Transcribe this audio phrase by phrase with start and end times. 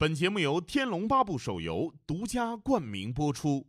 [0.00, 3.66] 本节目由《天龙八部》手游独家冠名播出。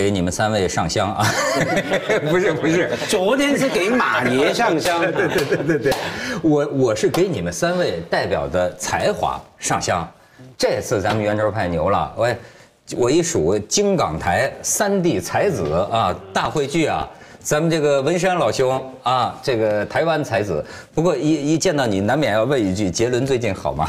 [0.00, 1.26] 给你们三位上香啊！
[2.30, 5.92] 不是不是，昨天是给马爷上香， 对对对对对，
[6.42, 10.08] 我我是给你们三位代表的才华上香。
[10.56, 12.34] 这次咱们圆桌派牛了，喂
[12.96, 17.06] 我一数京港台三地才子啊，大汇聚啊，
[17.40, 20.64] 咱们这个文山老兄啊，这个台湾才子。
[20.94, 23.86] 不过一一见到你，难免要问一句：杰伦最近好吗？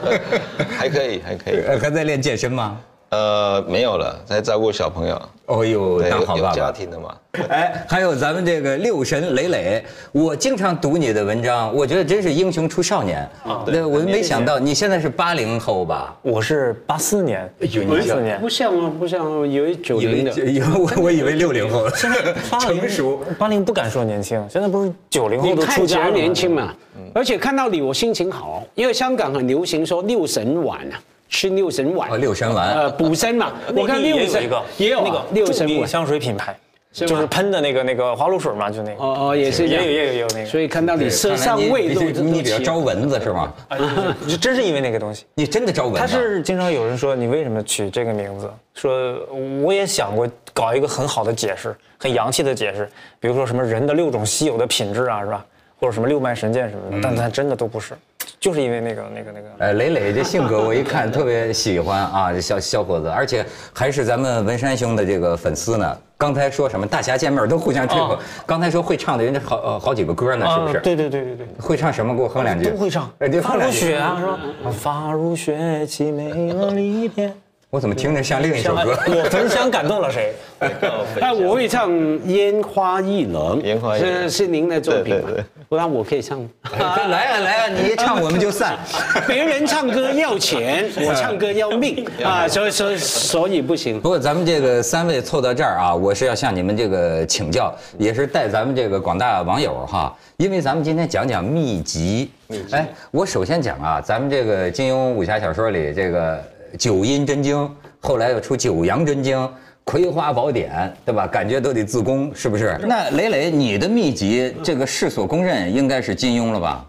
[0.76, 1.62] 还可以，还可以。
[1.66, 2.78] 呃还在练健身吗？
[3.10, 5.18] 呃，没有了，在照顾小朋友。
[5.48, 6.70] 哦呦，对，当好爸爸有有家。
[6.70, 7.14] 庭的嘛。
[7.48, 13.62] 哎，还有咱们这个六神磊磊，我经常读你的文章，我觉得真是英雄出少年啊！
[13.64, 16.16] 对，我没想到你现在是八零后吧？
[16.22, 20.32] 我是八四年，呦你八四年不，像哦，不像哦，以为九以为零的。
[20.44, 21.84] 以为我我以为六零后，
[22.50, 23.20] 八零成熟。
[23.38, 26.74] 八零不敢说年轻，现在不是九零后你都出家年轻嘛，
[27.14, 33.52] 而且看到你我心情好，因为香港很流行说六神丸啊，吃六神丸哦，六神丸呃，补身嘛。
[33.74, 36.56] 我看内地六神也有一个也有啊那个六神丸，香水品牌，
[36.92, 39.02] 就是喷的那个那个花露水嘛，就那个。
[39.02, 43.52] 哦哦，也是也有也有也有那个所以看到你身上味都你你比较招蚊子是吗？
[43.68, 43.76] 啊，
[44.26, 45.26] 就真是因为那个东西。
[45.34, 46.00] 你真的招蚊子？
[46.00, 48.50] 他是经常有人说你为什么取这个名字？
[48.74, 49.18] 说
[49.62, 52.88] 我也想过搞一个很好的解释，很洋气的解释，
[53.20, 55.44] 比如说什么人的六种稀有的品质啊，是吧？
[55.80, 57.94] 或者什么六脉神剑什么的，但它真的都不是，
[58.40, 59.46] 就是因为那个那个那个。
[59.58, 65.98] 呃，磊磊这性格我一看特别喜欢啊，这小小伙子，而且还是咱们文山兄的这个粉丝呢。
[66.16, 70.76] 刚才说什么大侠见面都互相吹捧哦，刚才说会唱的人家好呃好几个歌呢，是不是？
[70.76, 71.46] 啊对对对对对。
[71.60, 72.16] 会唱什么？
[72.16, 72.68] 给我哼两句。
[72.70, 74.38] 都会唱哎，对，，发如哼两句雪啊，是吧？
[74.72, 75.56] 发如雪，
[75.86, 77.32] 凄美了离别。
[77.70, 78.98] 我怎么听着像另一首歌？
[79.08, 80.32] 我焚香感动了谁？
[81.20, 81.90] 哎，我会唱
[82.24, 85.28] 《烟花易冷》，烟花易冷是是您的作品吗？
[85.68, 86.40] 不然我可以唱。
[86.78, 88.78] 来啊来啊，你一唱我们就散。
[89.28, 92.48] 别人唱歌要钱，我唱歌要命啊！
[92.48, 94.00] 所以所以所以不行。
[94.00, 102.30] 不过咱们这个三位凑到这儿啊，我是要向你们这个请教，也是带咱们这个广大网友哈，因为咱们今天讲讲秘籍。
[102.46, 102.74] 秘籍。
[102.74, 106.42] 哎，我首先讲啊，咱们这个金庸武侠小说里这个
[106.76, 109.48] 九阴真经，后来又出九阳真经。
[109.84, 111.26] 葵花宝典，对吧？
[111.26, 112.78] 感觉都得自宫，是不是？
[112.86, 116.86] 那磊磊，你的秘籍，这个世所公认应该是金庸了吧？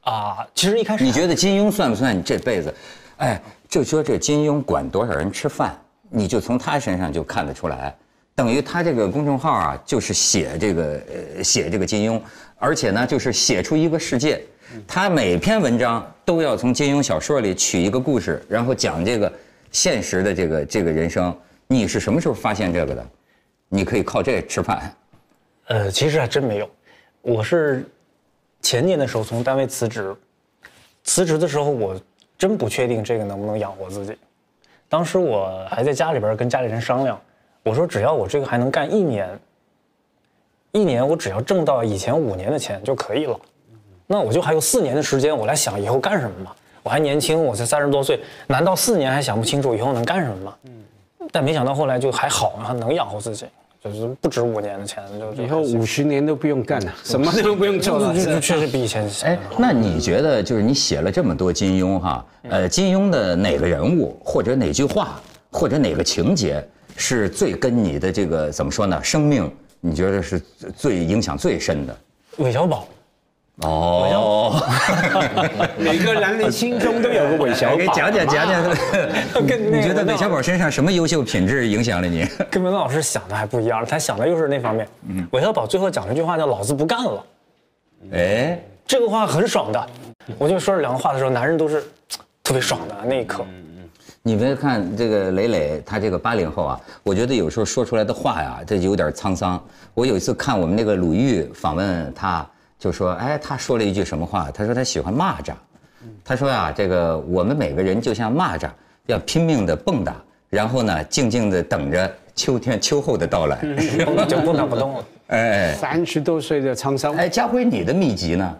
[0.00, 2.74] 啊，其实一开始你觉得金庸算不算你这辈子？
[3.18, 5.78] 哎，就说这金庸管多少人吃饭，
[6.10, 7.94] 你就从他身上就看得出来。
[8.34, 11.00] 等于他这个公众号啊，就是写这个
[11.36, 12.20] 呃写这个金庸，
[12.56, 14.42] 而且呢，就是写出一个世界。
[14.86, 19.32] 他每篇文章都要从金庸小说里取一个故事，然后讲这个
[19.70, 21.36] 现实的这个这个人生。
[21.66, 23.06] 你是什么时候发现这个的？
[23.68, 24.94] 你可以靠这吃饭。
[25.66, 26.70] 呃，其实还真没有，
[27.20, 27.84] 我是
[28.62, 30.16] 前年的时候从单位辞职，
[31.04, 32.00] 辞职的时候我
[32.38, 34.16] 真不确定这个能不能养活自己。
[34.88, 37.20] 当时我还在家里边跟家里人商量，
[37.62, 39.38] 我说只要我这个还能干一年，
[40.72, 43.38] 一年我只要挣到以前五年的钱就可以了，
[44.08, 46.50] 那我就还有四年的时间，我来想以后干什么嘛。
[46.82, 50.54] 我还年轻，我才三十多岁，难道四年还想不清楚以后能干什么吗？
[50.64, 50.72] 嗯
[51.30, 53.44] 但没想到后来就还好，还能养活自己，
[53.84, 58.14] 就是不止五年的钱，就就以后五十年都不用干了，什么都不用做了。
[58.14, 65.20] 就就确实比以前哎，那你觉得就是你写了这么多金庸哈，呃，金庸的哪个人物或者哪句话
[65.52, 68.98] 或者哪个情节是最跟你的这个怎么说呢？
[69.04, 71.94] 生命你觉得是最最影响最深的？
[72.38, 72.88] 韦小宝，
[73.62, 74.62] 哦，
[75.76, 77.76] 每个男人心中都有个韦小宝。
[77.76, 82.24] 给讲讲讲讲，跟你觉得韦小宝身上什么优秀品质影响了你？
[82.50, 84.86] 跟文老师想的还不一样，他想的又是那方面。
[85.32, 87.26] 韦小宝最后讲了一句话叫“老子不干了
[88.12, 89.86] 哎，”，这个话很爽的。
[90.38, 91.82] 我就说这两个话的时候，男人都是
[92.44, 93.44] 特别爽的那一刻。
[94.22, 99.60] 你们看这个磊磊，他这个八零后啊，我觉得有时候说出来的话呀，这有点沧桑。
[99.94, 102.46] 我有一次看我们那个鲁豫访问他，
[102.78, 104.50] 就说，哎，他说了一句什么话？
[104.52, 105.52] 他说他喜欢蚂蚱。
[106.24, 108.70] 他说啊、这个我们每个人就像蚂蚱，
[109.06, 110.12] 要拼命的蹦跶，
[110.48, 113.58] 然后呢，静静的等着秋天秋后的到来。
[114.28, 115.04] 就不打不动了。
[115.28, 118.56] 哎三十多岁的沧桑，哎，家辉，你的秘籍呢？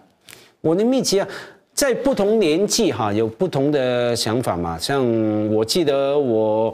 [0.61, 1.27] 我的秘籍啊，
[1.73, 4.77] 在不同年纪哈有不同的想法嘛。
[4.77, 5.03] 像
[5.51, 6.71] 我记得我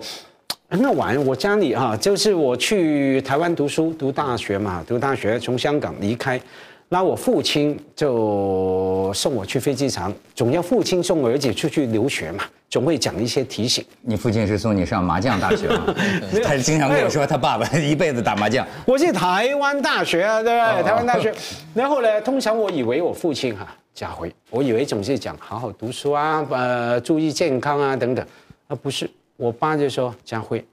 [0.67, 6.41] 很好玩，我家里哈就是我去台湾读书读大学嘛，读大学从香港离开，
[6.87, 13.83] 那我父亲就送我去飞机场，总要父亲送儿子出去留学嘛，总会讲一些提醒。
[14.01, 15.93] 你父亲是送你上麻将大学吗？
[16.43, 18.65] 他经常跟我说，他爸爸一辈子打麻将。
[18.85, 20.83] 我是台湾大学啊，对不哦对？
[20.83, 21.33] 台湾大学。
[21.73, 28.25] 然后呢，通常我以为我父亲哈、家辉，我以为总是讲好好读书啊，呃，注意健康啊等等，
[28.67, 30.63] 啊不是，我爸就说家辉，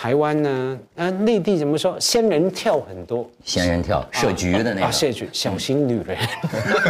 [0.00, 3.28] 台湾呢，呃，内地怎么说，仙人跳很多。
[3.44, 6.16] 仙人跳设局的那啊，个，设局小心女人。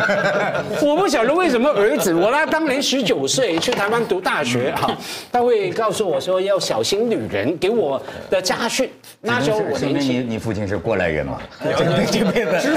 [0.81, 4.97] 我不晓得为什么儿子，我那当年十九岁去台湾读大学哈，
[5.33, 8.89] 他会告诉我说要小心女人，给我的家训。
[9.23, 11.73] 那时候我说明你年轻，你父亲是过来人嘛，这
[12.07, 12.71] 这辈子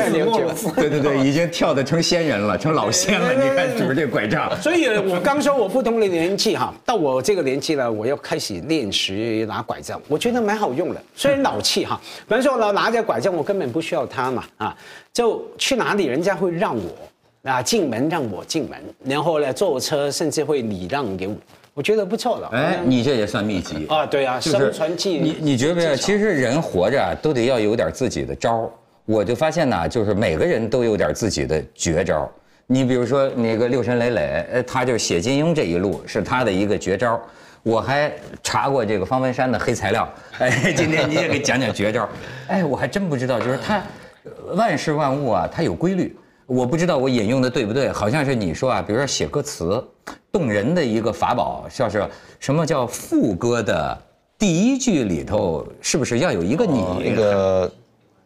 [0.76, 3.32] 对对对，已经跳的成仙人了，成老仙了。
[3.34, 11.04] 你看拄着这拐杖，所以我刚说我不同的年纪哈，到我这个年纪了，我要开始练习拿拐杖，我觉得蛮好用的。
[11.14, 14.78] 虽然老气哈，比方说我，拿着拐杖我根本不需要它嘛啊，
[15.12, 21.36] 就去哪里人家会让我啊进门让我进门，然后呢坐车甚至会礼让给我，
[21.74, 22.48] 我觉得不错了。
[22.54, 28.70] 哎，你这也算秘籍啊对啊就是生存技你你觉不觉得，技巧其实人活着啊，都得要有点自己的招儿
[29.04, 32.32] 我就发现呢，就是每个人都有点自己的绝招
[32.66, 37.22] 你比如说那个六神磊磊，呃，他就写金庸这一路是他的一个绝招儿
[37.64, 38.12] 我还
[38.44, 40.08] 查过这个方文山的黑材料，
[40.40, 42.08] 哎，今天你也给讲讲绝招
[42.48, 43.82] 哎，我还真不知道，就是他
[44.26, 46.16] 呃万事万物啊，它有规律。
[46.46, 49.82] 我不知道我引用的对不对，好像是你说啊，比如说写歌词，
[50.30, 52.06] 动人的一个法宝，像是
[52.38, 53.98] 什么叫副歌的
[54.38, 56.82] 第一句里头，是不是要有一个你？
[56.82, 57.72] 哦一个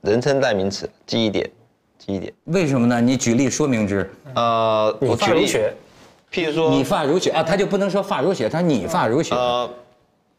[0.01, 1.48] 人称代名词，记忆点，
[2.00, 2.34] 记忆点。
[2.45, 3.00] 为什么呢？
[3.00, 4.10] 你举例说明之。
[4.34, 5.74] 呃，我举例，发如雪，
[6.31, 9.33] 譬如说，你发如雪啊，他就不能说发如雪，他说你发如雪。
[9.33, 9.69] 呃，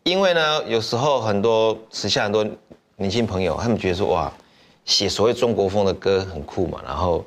[0.04, 2.46] 因为呢，有时候很多时下很多
[2.96, 4.32] 年轻朋友，他们觉得说哇，
[4.84, 7.24] 写所谓中国风的歌很酷嘛，然后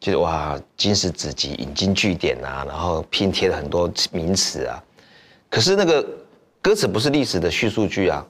[0.00, 4.82] 觉得哇，金石子集、引经据典啊，然后拼贴了很多名词啊。
[5.50, 6.06] 可是那个
[6.62, 8.24] 歌词不是历史的叙述句啊，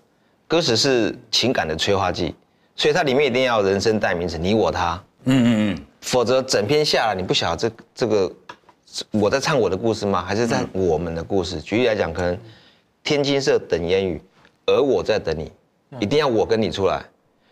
[0.48, 2.34] 歌词是情感的催化剂，
[2.76, 5.02] 所以它里面一定要有人生代名词，你我他。
[5.26, 8.34] 嗯嗯嗯，否则整篇下来，你不晓得这这个是
[9.11, 10.23] 我在唱我的故事吗？
[10.23, 11.61] 还是在我们的故事？
[11.61, 12.38] 举例来讲，可能
[13.02, 14.20] 天青色等烟雨，
[14.67, 15.50] 而我在等你，
[16.00, 17.02] 一定要我跟你出来，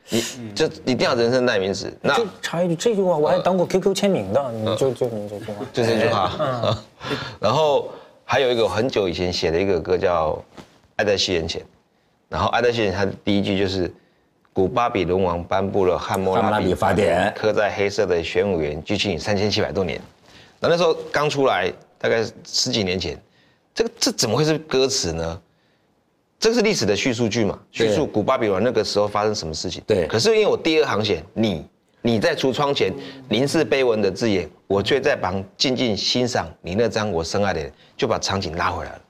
[0.09, 0.23] 你
[0.55, 1.93] 就一定要人生代名词。
[2.01, 6.79] 那就插一句，这句话我还当过 QQ 签名的，你就就你这句话，就这句话。
[7.41, 7.91] 然后
[8.25, 10.33] 还有一个很久以前写的一个歌叫
[10.97, 11.61] 《爱在西元前》，
[12.29, 13.93] 然后《爱在西元前》它的第一句就是。
[14.55, 19.99] 古巴比伦王颁布了汉谟拉比法典，刻在黑色的玄武岩，距今三千七百多年。
[20.63, 23.21] 那那时候刚出来，大概十几年前，
[23.75, 25.43] 这个这怎么会是歌词呢？
[26.39, 29.83] 这个是历史的叙述句嘛，叙述古巴比伦那个时候发生什么事情。
[29.87, 31.67] 对可是因为我第二行写你，
[32.01, 32.93] 你在橱窗前
[33.29, 39.01] 凝视碑文的字眼，我却在旁静静欣赏你那张我深爱的脸，就把场景拉回来了。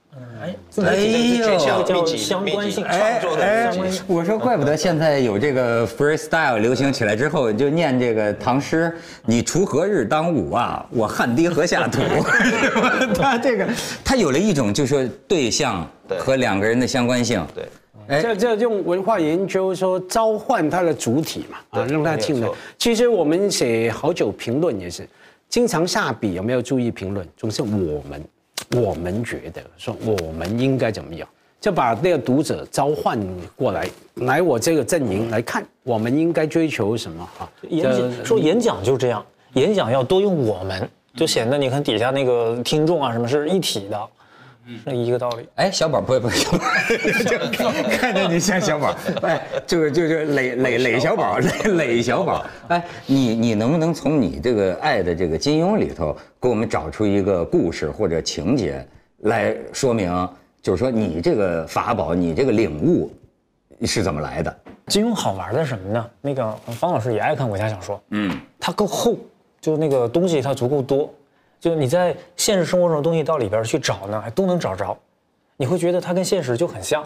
[0.41, 0.55] 哎，
[0.85, 8.95] 哎呦这个叫相关性创作的哎密集我说怪不得现在有这个 freestyle 流行起来之后，就念这个唐诗
[9.25, 11.99] ：“你锄禾日当午啊，我汗滴禾下土。
[13.15, 13.67] ”？他这个，
[14.03, 15.87] 他有了一种就是说对象
[16.19, 17.43] 和两个人的相关性。
[17.55, 17.65] 对，
[18.07, 22.57] 哎这这用文化研究说召唤他的主体嘛，啊，让它进来没有错。
[22.77, 25.07] 其实我们写好久评论也是，
[25.49, 27.27] 经常下笔有没有注意评论？
[27.35, 28.23] 总是我们，
[28.75, 31.27] 我们觉得说我们应该怎么样，
[31.59, 33.19] 就把那个读者召唤
[33.55, 37.49] 过来，来我这个阵营来看，我们应该追求什么啊？
[37.69, 44.09] 演讲说演讲就这样，演讲要多用我们，就显得你看底下那个听众啊什么是一体的，
[44.83, 45.47] 是一个道理。
[45.55, 46.59] 哎，小宝不不，小宝，
[47.25, 58.85] 就看看着你像小宝， 哎，就是就是磊磊磊小宝，磊磊小宝， 哎，你你能不能从你这个爱的这个金庸里头，给我们找出一个故事或者情节
[59.19, 60.29] 来说明，
[60.61, 63.11] 就是说你这个法宝，你这个领悟
[63.81, 64.55] 是怎么来的？
[64.87, 66.09] 金庸好玩的是什么呢？
[66.21, 69.17] 那个方老师也爱看武侠小说，嗯，它够厚，
[69.61, 71.13] 就是那个东西它足够多，
[71.63, 74.97] 就是你在现实生活中的东西到里边去找呢，还都能找着，
[75.55, 77.01] 你会觉得它跟现实就很像。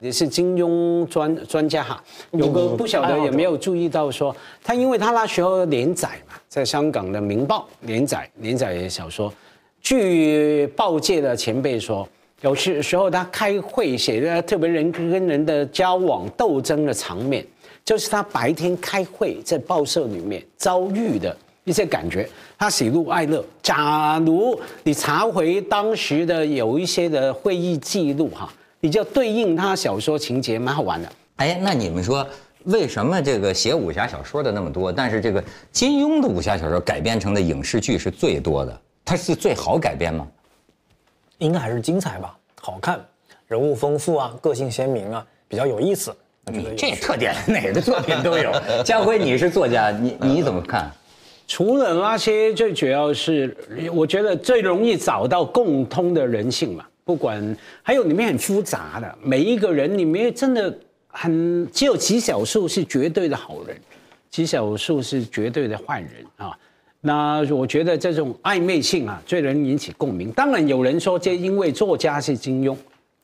[0.00, 4.34] 也是金庸专专家哈，有个不晓得也没有注意到说，
[4.64, 9.30] 他因为他那时候连载嘛，在香港的《明报》连载连载小说，
[9.82, 12.08] 据报界的前辈说，
[12.40, 17.46] 有时时候他开会写的特别人跟人的交往斗争的场面，
[17.84, 21.36] 就是他白天开会在报社里面遭遇的
[21.68, 23.44] 一些感觉，他喜怒哀乐。
[23.62, 31.12] 假如你查回当时的有一些的会议记录哈，你就对应他小说情节，蛮好玩的。
[31.36, 32.26] 哎，那你们说
[32.64, 38.80] 为什么这个写武侠小说的那么多，但是这个金庸的武侠小说改编成的影视剧是最多的？
[39.04, 40.26] 它是最好改编吗？
[41.38, 42.98] 应该还是精彩吧，好看，
[43.46, 46.16] 人物丰富啊，个性鲜明啊，比较有意思。
[46.50, 48.50] 你这特点哪个作品都有。
[48.82, 50.90] 家辉，你是作家，你你怎么看？
[51.48, 53.56] 除了那些，最主要是
[53.92, 56.86] 我觉得最容易找到共通的人性嘛。
[57.04, 63.74] 不管还有里面很复杂的，每一个人里面真的很只有极少数是绝对的好人，
[64.28, 66.54] 极少数是绝对的坏人啊。
[67.00, 70.30] 那我觉得这种暧昧性啊，最能引起共鸣。
[70.32, 72.76] 当然有人说，这因为作家是金庸，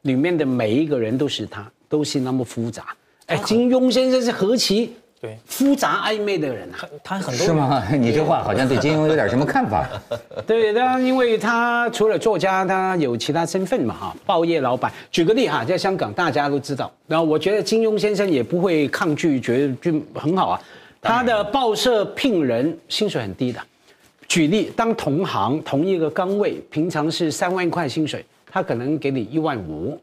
[0.02, 2.96] 里面的每一个人都是他，都是那么复杂。
[3.26, 6.84] 哎，金庸先生是何其对复杂暧昧的人啊！
[7.02, 7.82] 他很多是吗？
[7.98, 9.88] 你这话好像对金庸有点什么看法？
[10.46, 14.92] 对，那因为他除了作家，他有其他身份嘛哈，报业老板。
[15.10, 20.60] 举个例哈，在香港大家都知道，然后我觉得金庸先生也不会抗拒，觉得就很好啊。
[21.00, 23.58] 他的报社聘人薪水很低的，
[24.28, 29.98] 举例当同行同一个岗位，平常是三万块薪水，他可能给你一万五、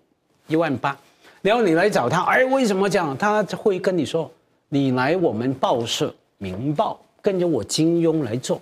[0.48, 0.98] 一万八，
[1.44, 3.16] 然后你来找他，哎，为什么这样？
[3.16, 4.32] 他会跟你说，
[4.74, 8.62] 你来我们报社《明报》，跟着我金庸来做，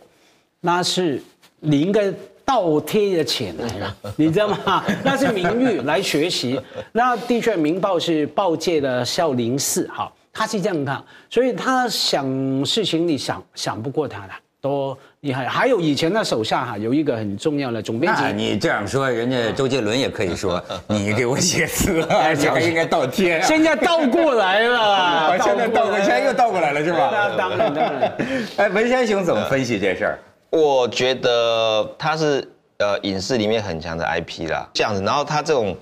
[0.59, 1.21] 那是
[1.59, 2.11] 你应该
[2.43, 4.83] 倒贴的钱来了， 你知道吗？
[5.05, 6.59] 那是名誉来学习。
[6.91, 10.99] 那的确，《明报》是报界的少林寺，哈，他是这样看，
[11.29, 12.25] 所以他想
[12.65, 15.47] 事情你想想不过他的，都厉害。
[15.47, 23.45] 还有以前的手下哈，有一个很重要的总编辑那，你这样说，人家周杰伦也可以说 你给我写词，而且还应该倒贴啊。
[23.45, 27.09] 现在倒过来了， 现在倒过，现在又倒过来了，是吧？
[27.11, 28.17] 那当然当然。
[28.57, 30.19] 哎，文山兄怎么分析这事儿？
[30.51, 32.47] 我觉得他是
[32.77, 35.01] 呃影视里面很强的 IP 啦，这样子。
[35.03, 35.77] 然后他这种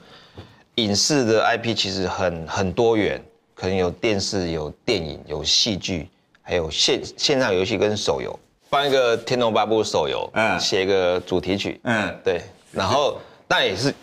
[0.75, 3.21] 影视的 IP 其实很很多元，
[3.53, 6.09] 可能有电视、有电影、有戏剧，
[6.41, 8.37] 还有线线上游戏跟手游。
[8.69, 12.41] 帮一个《天龙八部》手游，嗯嗯，写一个主题曲，嗯嗯，对。
[12.71, 13.93] 然后但也是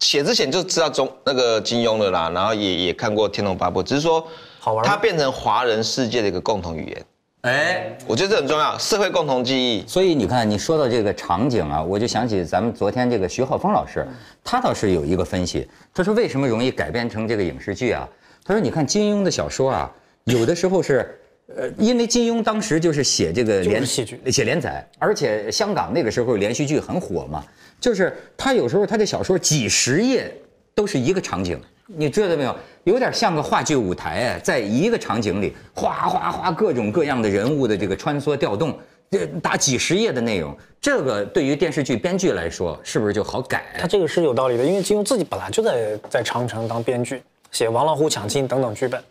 [0.00, 4.26] 写之前就知道中那个金庸的啦，然后也也看过《天龙八部》，只是说
[4.58, 7.04] 好玩它变成华人世界的一个共同语言。
[7.42, 9.84] 哎，我觉得这很重要，社会共同记忆。
[9.86, 14.08] 所以你看，你说到这个场景啊，我就想起咱们昨天这个徐浩峰老师，
[14.42, 18.08] 他倒是有一个分析，他说为什么容易改编成这个影视剧啊？
[18.42, 19.92] 他说你看金庸的小说啊，
[20.24, 21.20] 有的时候是。
[21.54, 27.44] 呃，因为金庸当时就是写这个连就是戏剧写连载，而且香港那个时候连续剧很火嘛，
[27.78, 30.32] 就是他有时候他的小说几十页
[30.74, 32.56] 都是一个场景，你知道没有？
[32.84, 38.78] 有点像个话剧舞台哎，在一个场景里哗哗哗各种各样的人物的这个穿梭调动，
[39.10, 43.64] 这打几十页的内容，这个对于电视剧编剧来说是不是就好改？
[43.78, 47.22] 他这个是有道理的，因为金庸自己本来就在在长城当编剧，
[47.52, 49.02] 写《王老虎抢亲》等等剧本，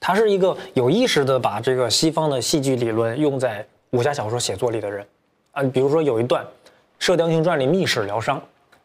[0.00, 5.06] 他是一个有意识的把这个西方的戏剧理论用在武侠小说写作里的人，
[5.52, 6.44] 啊，比如说有一段
[6.98, 8.40] 《射雕英雄传》里密室疗伤，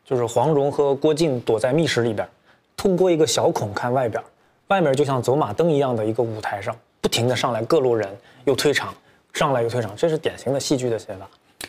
[0.05, 2.27] 就是黄蓉和郭靖躲在密室里边，
[2.77, 4.21] 通过一个小孔看外边，
[4.67, 8.07] 外面就像走马灯一样的一个舞台上，不停的上来各路人，
[8.45, 8.93] 又退场，
[9.33, 11.27] 上来又退场，这是典型的戏剧的写法。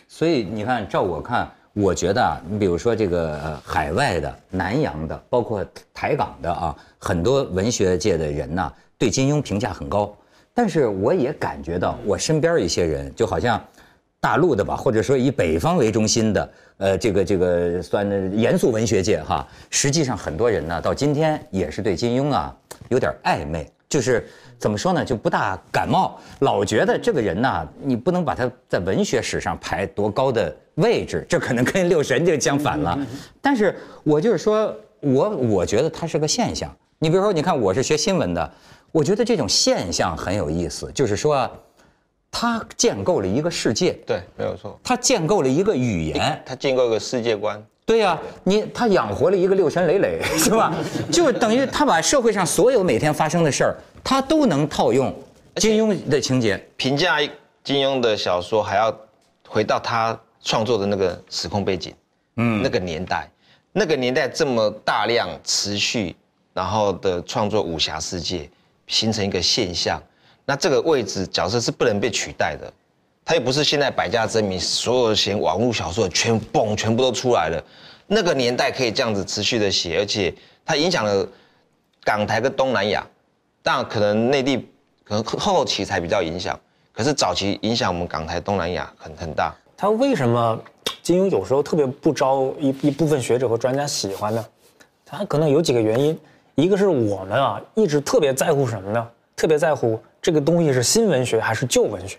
[0.08, 8.72] 所以你看，照我看，我觉得啊，你比如说这个海外的、南洋的，包括台港的啊，很多文学界的人呢，
[9.02, 10.16] 对金庸评价很高。
[10.54, 13.60] 但是我也感觉到，我身边一些人，就好像
[14.20, 22.56] 大陆的吧，或者说以北方为中心的，呃，这个这个算严肃文学界哈，实际上很多人呢，到今天也是对金庸啊
[22.90, 24.24] 有点暧昧，就是
[24.56, 32.96] 怎么说呢，就不大感冒，老觉得这个人呢，你不能把他在文学史上排多高的位置，这可能跟六神就相反了。
[33.40, 36.72] 但是我就是说，我我觉得他是个现象。
[37.00, 38.52] 你比如说，你看我是学新闻的，
[38.92, 41.50] 我觉得这种现象很有意思，就是说啊，
[42.30, 44.78] 它建构了一个世界，对，没有错。
[44.84, 50.74] 他建构了一个语言，他建构一个世界观，对呀、你他养活了一个六神磊磊， 是吧？
[51.10, 55.14] 就等于他把社会上所有每天发生的事儿，他都能套用
[55.56, 56.62] 金庸的情节。
[56.76, 57.18] 评价
[57.64, 58.94] 金庸的小说还要
[59.48, 61.94] 回到他创作的那个时空背景，
[62.36, 63.30] 嗯，那个年代，
[63.72, 66.14] 那个年代这么大量持续，
[66.52, 68.50] 然后的创作武侠世界，
[68.92, 70.00] 形成一个现象，
[70.44, 72.70] 那这个位置角色是不能被取代的。
[73.24, 77.64] 他又不是现在百家争鸣，所有写网络小说的全嘣全部都出来了。
[78.06, 80.32] 那个年代可以这样子持续的写，而且
[80.66, 81.26] 它影响了
[82.04, 83.06] 港台跟东南亚，
[83.62, 84.58] 当然可能内地
[85.04, 86.58] 可能后期才比较影响。
[86.92, 89.54] 可是早期影响我们港台东南亚很很大。
[89.76, 90.60] 他为什么
[91.02, 94.44] 金庸有时候特别不招一一部分学者和专家喜欢呢？
[95.06, 96.18] 他可能有几个原因，
[96.54, 99.10] 一个是我们啊一直特别在乎什么呢？
[99.34, 102.18] 特别在乎这个东西是新文学还是旧文学，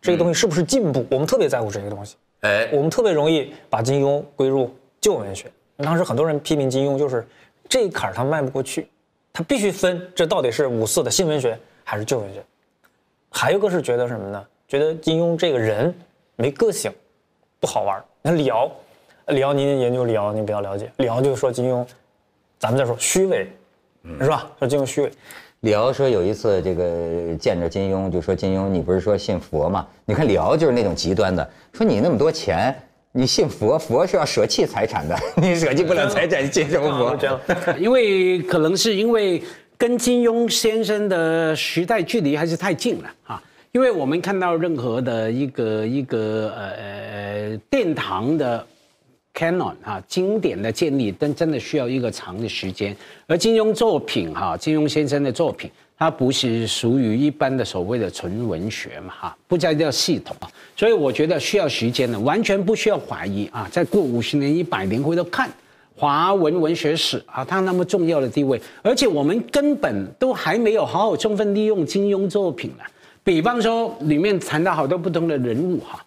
[0.00, 1.04] 这个东西是不是进步？
[1.10, 2.16] 我们特别在乎这个东西。
[2.40, 5.50] 哎，我们特别容易把金庸归入旧文学。
[5.78, 7.26] 当时很多人批评金庸，就是
[7.68, 8.88] 这一坎儿他迈不过去，
[9.32, 12.42] 他必须分这到底是五四的新文学还是旧文学。
[13.30, 14.46] 还有一个是觉得什么呢？
[14.68, 15.92] 觉得金庸这个人
[16.36, 16.92] 没个性，
[17.58, 18.04] 不好玩儿。
[18.20, 18.70] 那李敖，
[19.28, 20.92] 李敖您研究李敖，您比较了解。
[20.98, 21.84] 李敖就说金庸，
[22.58, 23.50] 咱们再说虚伪，
[24.20, 24.50] 是吧？
[24.58, 25.10] 说金庸虚伪。
[25.60, 29.86] 李敖说有一次这个见着金庸，就说金庸，你不是说信佛吗？
[30.04, 32.74] 你看李敖就是那种极端的，说你那么多钱，
[33.12, 37.16] 你信佛，佛是要舍弃财产的，你舍弃不了财产，信什么佛？
[37.16, 37.40] 这样，
[37.78, 39.40] 因为可能是因为
[39.78, 43.42] 跟金庸先生的时代距离还是太近了啊。
[43.70, 48.66] 因为我们看到任何的一个一个呃呃殿堂的
[49.34, 52.96] canon 啊经典的建立，但真的需要一个长的时间。
[53.26, 60.48] 而金庸作品哈，金庸先生的作品，它不是属于一般的所谓的纯文学嘛哈，不叫叫系统啊。
[60.76, 63.68] 所以我觉得需要时间的，完全不需要怀疑啊。
[63.70, 65.50] 再过五十年、一百年回头看。
[65.94, 72.84] 华文文学史啊，它那么重要的地位，而且我们根本都还没有好好充分利用金庸作品呢。
[73.22, 76.04] 比方说，里面谈到好多不同的人物哈，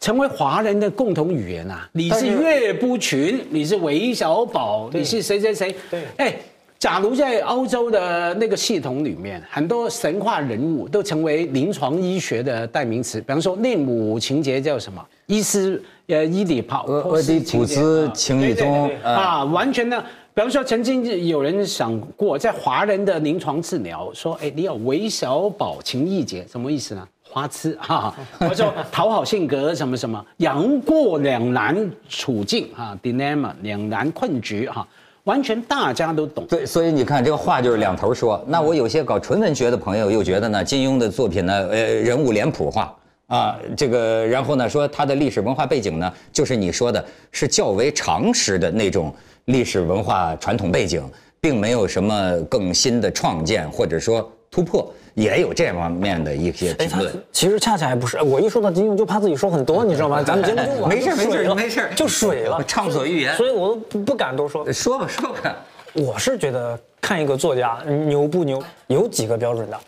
[0.00, 1.88] 成为华人的共同语言啊。
[1.92, 5.74] 你是岳不群，你是韦小宝，你是谁谁谁？
[5.90, 6.36] 对，哎，
[6.78, 13.20] 假如在欧洲的那个系统里面，很多神话人物都成为临床医学的代名词。
[13.20, 15.04] 比方说，内姆情节叫什么？
[15.26, 19.98] 伊斯呃伊底帕俄俄狄浦斯情欲宗啊，完全的。
[20.34, 27.08] 比方说，曾经有人想过，在华人的临床治疗，说，哎，你有韦小宝情意结，什么意思呢？
[27.36, 31.76] 花痴 哈，或者说讨好性格什么什么，杨过两难
[32.08, 34.88] 处境哈，dilemma 两难困局哈，
[35.24, 36.46] 完全大家都懂。
[36.46, 38.42] 对，所以你看这个话就是两头说。
[38.48, 42.96] 那我有些搞纯文学的朋友又觉得呢，金庸的作品呢，呃，人物脸谱化。
[43.26, 49.14] 啊，这个，然后呢，说他的历史文化背景呢，就是你说的，是较为常识的那种
[49.46, 51.02] 历史文化传统背景，
[51.38, 57.24] 并没有什么更新的创建或者说突破，也有这方面的一些评论。
[57.32, 60.22] 其实恰恰还不是，我一说到金庸就怕自己说很多， 你知道吗？
[60.22, 63.34] 咱们节目就，没事没事没事，就水了，畅所欲言。
[63.34, 64.70] 所以我都不不敢多说。
[64.70, 65.56] 说吧说吧，
[65.94, 69.80] 我是觉得看一个作家牛不牛，有几个标准的。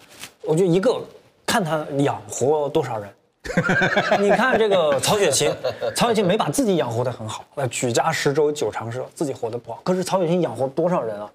[0.42, 0.98] 我觉得一个
[1.44, 3.08] 看他养活多少人。
[4.20, 5.50] 你看这个曹雪芹，
[5.94, 9.80] 曹雪芹没把自己养活得很好，呃，举家十洲九长社，自己活得不好。
[9.84, 11.30] 可是曹雪芹养活多少人啊？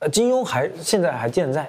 [0.00, 1.68] 呃，金庸还现在还健在，这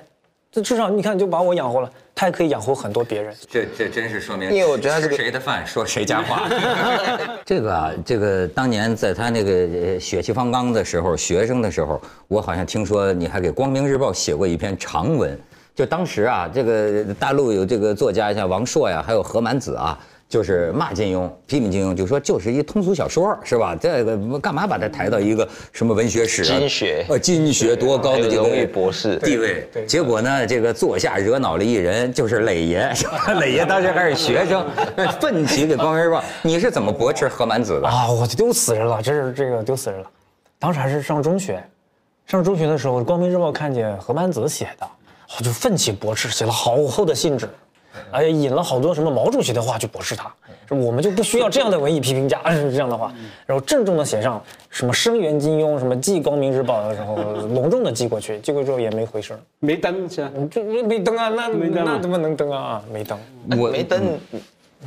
[0.62, 3.36] 至少你看就把我养活了，他也可以养活很多别人。
[3.50, 6.48] 这这真是说明，因为我觉得他这个吃谁的饭说谁家话。
[7.46, 15.38] 这个啊，这个当年在他那个呃血气方刚的时候，学生的时候，我好像听说你还给《光明日报》写过一篇长文。
[15.76, 23.76] 就当时啊，这个大陆有这个作家像王朔呀，还有何满子啊，就是骂金庸、批评金庸，就说就是一通俗小说，是吧？
[23.76, 29.70] 这个干嘛把它抬到一个什么文学史、金学呃，金学多高的这个博士地位？
[29.88, 33.34] 结果呢，这个座下惹恼了一人， 就是磊爷，是吧？
[33.40, 34.66] 磊爷当时还是学生，
[35.22, 37.88] 奋起给《光明日报》，你是怎么驳斥何满子的？
[37.88, 40.08] 啊，我丢死人了，这是这个丢死人了。
[40.58, 41.64] 当时还是上中学，
[42.26, 44.88] 上中学的时候，《光明日报》看见何满子写的，
[45.38, 47.48] 我就奋起驳斥，写了好厚的信纸，
[48.12, 50.34] 哎，引了好多什么毛主席的话去驳斥他，
[50.68, 53.14] 说我们就不需要这样的文艺批评家， 是这样的话，
[53.46, 57.16] 然后郑重的写上什么声援金庸，什么寄《光明日报》的时候，
[57.54, 60.32] 隆重的寄过去，寄过去之后也没回声，没登是吧？
[60.50, 61.92] 这没登啊，那没登啊。
[61.94, 62.82] 那怎么能登啊？
[62.92, 63.18] 没登，
[63.58, 64.02] 我没登，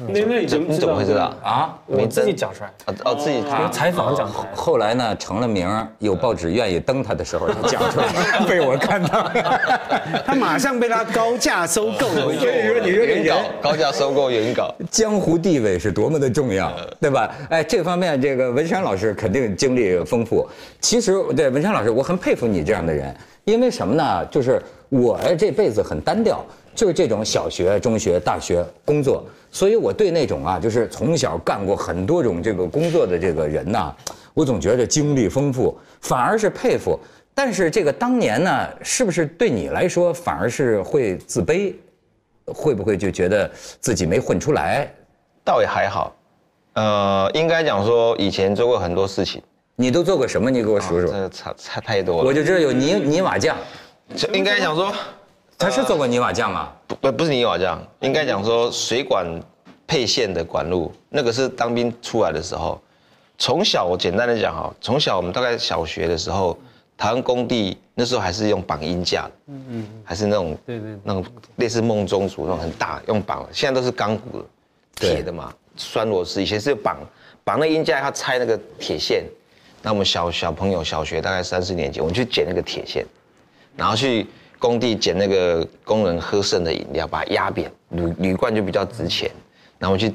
[0.06, 1.34] 那那你怎么你怎么会知道？
[1.42, 4.48] 啊，我自己讲出来的，哦哦，自己有采访讲出来。
[4.54, 9.28] 后来呢，成了名，有报纸愿意登他的时候，他讲出来，被我看到。
[10.24, 12.22] 他马上被他高价收购 了。
[12.22, 17.34] 所以说，你说这原人稿高价收购原稿，江湖地位是多么的重要，对吧？
[17.50, 20.48] 哎，这方面这个文山老师肯定经历丰富。
[20.80, 23.12] 其实，对文山老师，我很佩服你这样的人，
[23.48, 24.26] 因为什么呢？
[24.26, 33.90] 就是我这辈子很单调，就是这种小学、中学、大学工作，所以我对那种啊，就是从小干过很多种这个工作的这个人呐，
[34.34, 37.00] 我总觉得经历丰富，反而是佩服。
[37.34, 41.72] 但是这个当年呢，是不是对你来说反而是会自卑？
[42.44, 44.92] 会不会就觉得自己没混出来？
[45.42, 46.14] 倒也还好。
[46.74, 49.42] 呃，应该讲说以前做过很多事情，
[49.80, 50.50] 你都做过什么？
[50.50, 51.06] 你给我数数。
[51.06, 52.24] 这个差差太多了。
[52.24, 53.56] 我就知道有泥泥瓦匠，
[54.16, 54.92] 就应该讲说，
[55.56, 56.72] 他是做过泥瓦匠吗？
[56.88, 59.24] 不不不是泥瓦匠，应该讲说水管
[59.86, 62.80] 配线的管路，那个是当兵出来的时候。
[63.38, 66.58] 从小我简单的讲哈，从小我们大概小学的时候，
[66.96, 74.44] 台湾工地那时候还是用绑鹰架的，嗯嗯，还是那种对对那种类似梦中族那种很大用绑的，现在都是钢骨的，
[74.96, 76.98] 铁的嘛，栓螺丝，以前是绑
[77.44, 79.22] 绑那鹰架要拆那个铁线，
[79.82, 83.04] 那我们小小朋友小学大概三四年级，我们去捡那个铁线，
[83.76, 84.26] 然后去
[84.58, 89.30] 工地捡那个工人喝剩的饮料，把它压扁，铝铝罐就比较值钱，
[89.78, 90.08] 然后我们去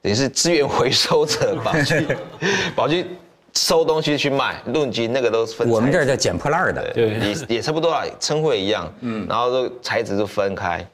[0.00, 2.06] 等于是资源回收者吧去
[2.76, 3.06] 跑去
[3.54, 6.92] 收东西去卖，论斤那个都分我们这儿叫捡破烂的。
[6.94, 10.86] 对也也差不多啊，称呼也一样，嗯，然后都材质都分开，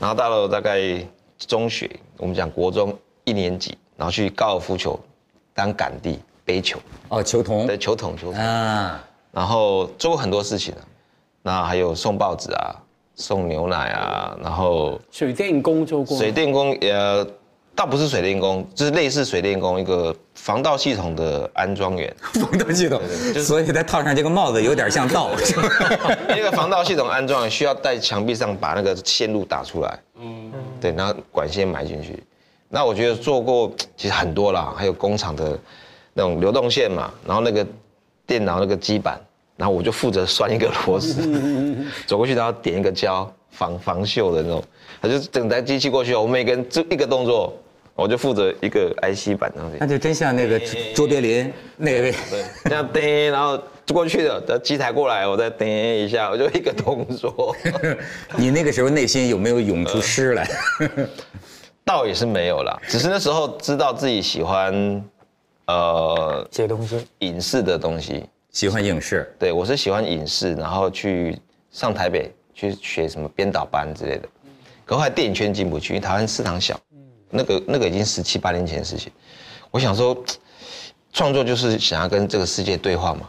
[0.00, 0.80] 然后到了大概
[1.46, 4.98] 中学，我们讲国中一年级，然后去高尔夫球
[5.52, 6.78] 当杆地背球，
[7.08, 7.66] 哦，球童。
[7.66, 9.02] 对，球桶球桶，啊，
[9.32, 10.80] 然后做过很多事情啊，
[11.42, 12.76] 那还有送报纸啊，
[13.14, 17.26] 送牛奶啊，然后水电工做过，水电工呃，
[17.74, 22.14] 倒不是水电工，就是类似水电工一个防盗系统的安装员。
[22.34, 23.00] 防盗系统
[23.32, 25.68] 就是，所以他套上这个帽子有点像道，是吧？
[26.28, 32.22] 那个防盗系统安装需要在墙壁上把那个线路打出来，嗯，对，然后管线埋进去。
[32.68, 35.58] 那我觉得做过其实很多啦，还有工厂的
[36.14, 37.66] 那种流动线嘛，然后那个
[38.26, 39.20] 电脑那个基板，
[39.56, 41.20] 然后我就负责拴一个螺丝，
[42.06, 44.62] 走过去然后点一个胶防防锈的那种，
[45.02, 47.52] 他就整台机器过去，我每个人就一个动作，
[47.94, 49.86] 我就负责一个 IC 板上去那。
[49.86, 50.58] 就真像那个
[50.94, 53.60] 卓别林那位，对，这样叮，然后
[53.92, 57.54] 过去的，等机台过来，我再叮一下，我就一个动作。
[58.36, 60.48] 你那个时候内心有没有涌出诗来？
[61.84, 64.72] 倒也是没有啦，只是那时候知道自己喜欢，
[65.66, 68.24] 呃，写东西，影视的东西。
[68.50, 71.36] 喜欢影视，对我是喜欢影视，然后去
[71.70, 74.28] 上台北去学什么编导班之类的。
[74.84, 76.78] 可后来电影圈进不去，因为台湾市场小，
[77.30, 79.10] 那个那个已经十七八年前的事情。
[79.70, 80.16] 我想说，
[81.12, 83.28] 创作就是想要跟这个世界对话嘛。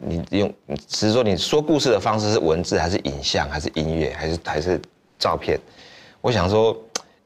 [0.00, 0.52] 你用，
[0.86, 4.80] 只是说你说故事的方式是文字还是影像还是音乐还是还是
[5.18, 5.58] 照片？
[6.20, 6.76] 我想说，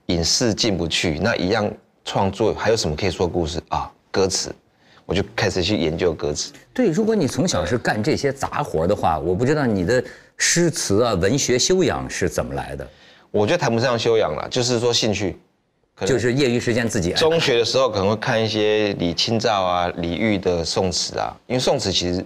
[0.07, 1.69] 影视进不去，那一样
[2.05, 3.91] 创作还有什么可以说故事啊？
[4.13, 4.55] 歌词，
[5.07, 6.53] 我就开始去研究歌词。
[6.73, 10.05] 对，如果你从小是干这些杂活的话，我不知道你的
[10.37, 12.87] 诗词啊、文学修养是怎么来的，
[13.31, 15.37] 我觉得谈不上修养了，就是说兴趣，
[16.05, 22.25] 就是业余时间自己爱中学的时候可能会看一些李清照啊、李煜的宋词啊，因为宋词其实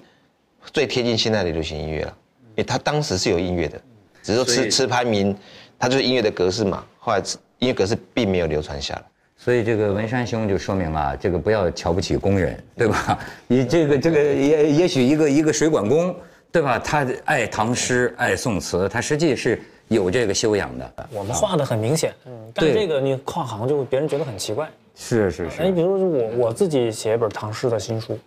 [0.73, 2.17] 最贴近现在的流行音乐了，
[2.51, 3.81] 因为它当时是有音乐的，
[4.23, 5.37] 只是说所以吃吃拍名，
[5.79, 7.23] 它就是音乐的格式嘛，后来
[7.59, 9.03] 音乐格式并没有流传下来。
[9.39, 13.19] 所以这个文山兄就说明了，这个不要瞧不起工人，对吧？
[13.47, 16.15] 你这个这个也也许一个一个水管工，
[16.51, 16.79] 对吧？
[16.79, 21.09] 他爱唐诗，爱宋词，他实际是有这个修养的。
[21.13, 24.69] 我们画的很明显，嗯，但这个你跨行就别人觉得很奇怪。
[24.97, 28.19] 是是是哎，比如说我我自己写一本唐诗的新书，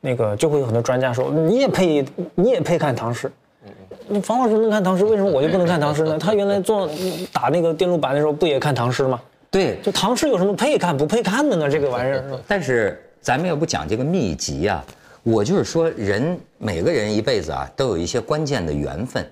[0.00, 2.04] 那个就会有很多专家说你也配
[2.34, 3.30] 你也配看唐诗。
[4.08, 6.16] 那房老师能看唐诗，为什么我就不能看唐诗呢？
[6.16, 6.88] 他原来做
[7.32, 9.20] 打那个电路板的时候不也看唐诗吗？
[9.56, 11.70] 对，就唐诗有什么配看不配看的呢？
[11.70, 14.84] 这个玩意儿，但是咱们要不讲这个秘籍啊，
[15.22, 19.26] 我就是说人每个人一辈子啊都有一些关键的缘分，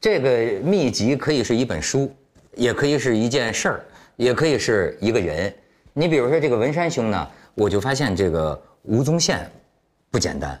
[0.00, 2.12] 这个秘籍可以是一本书，
[2.56, 3.84] 也可以是一件事儿，
[4.16, 5.54] 也可以是一个人。
[5.92, 9.48] 你比如说这个文山兄呢，我就发现这个吴宗宪
[10.10, 10.60] 不简单。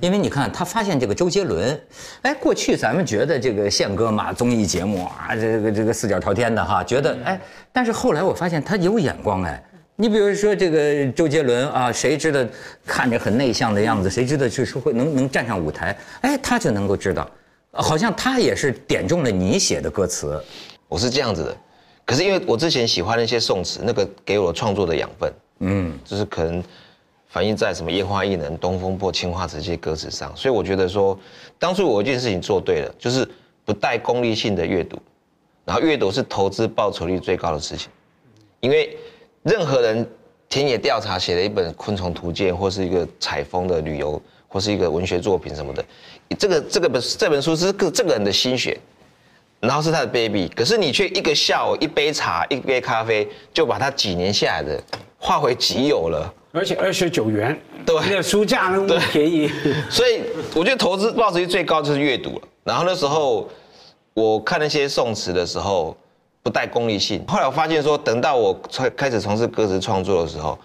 [0.00, 1.80] 因为你看，他发现这个周杰伦，
[2.22, 7.40] 哎，过去咱们觉得这个宪哥嘛，综艺节目啊，这个这个四脚朝天的哈，觉得哎，
[7.72, 9.62] 但是后来我发现他有眼光哎。
[10.00, 12.40] 你比如说这个周杰伦啊，谁知道
[12.86, 17.28] 看着很内向的样子，谁知道就是会能能站上舞台，哎，他就能够知道，
[17.72, 20.40] 好像他也是点中了你写的歌词。
[20.86, 21.56] 我是这样子的，
[22.04, 26.62] 可是因为我之前喜欢那些宋词，那个给我创作的养分，嗯，就是可能
[27.28, 31.18] 反映在什么烟花易冷、东风破、青花瓷这些歌词上，所以我觉得说，
[31.58, 33.28] 当初我有一件事情做对了，就是
[33.66, 34.98] 不带功利性的阅读，
[35.66, 37.90] 然后阅读是投资报酬率最高的事情，
[38.60, 38.96] 因为
[39.42, 40.08] 任何人
[40.48, 45.84] 田野调查写了一本昆虫图鉴，或是一个采风的旅游，或是一个文学作品什么的，
[46.38, 48.80] 这个这个本这本书是个这个人的心血，
[49.60, 54.82] 然后是他的 baby，可是你却一个下午一杯茶一杯咖啡就把他几年下来的
[55.18, 56.32] 化为己有了。
[56.52, 59.50] 而且二十九元，对那个书价那么便宜，
[59.90, 60.22] 所以
[60.54, 62.42] 我觉得投资报酬率最高就是阅读了。
[62.64, 63.48] 然后那时候
[64.14, 65.96] 我看那些宋词的时候，
[66.42, 67.22] 不带功利性。
[67.28, 70.58] 后来我发现说，等到我开开始从事歌词创作的时候，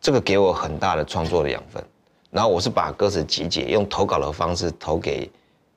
[0.00, 1.82] 这个给我很大的创作的养分。
[2.30, 5.30] 然后我是把歌词集结，用投稿的方式投给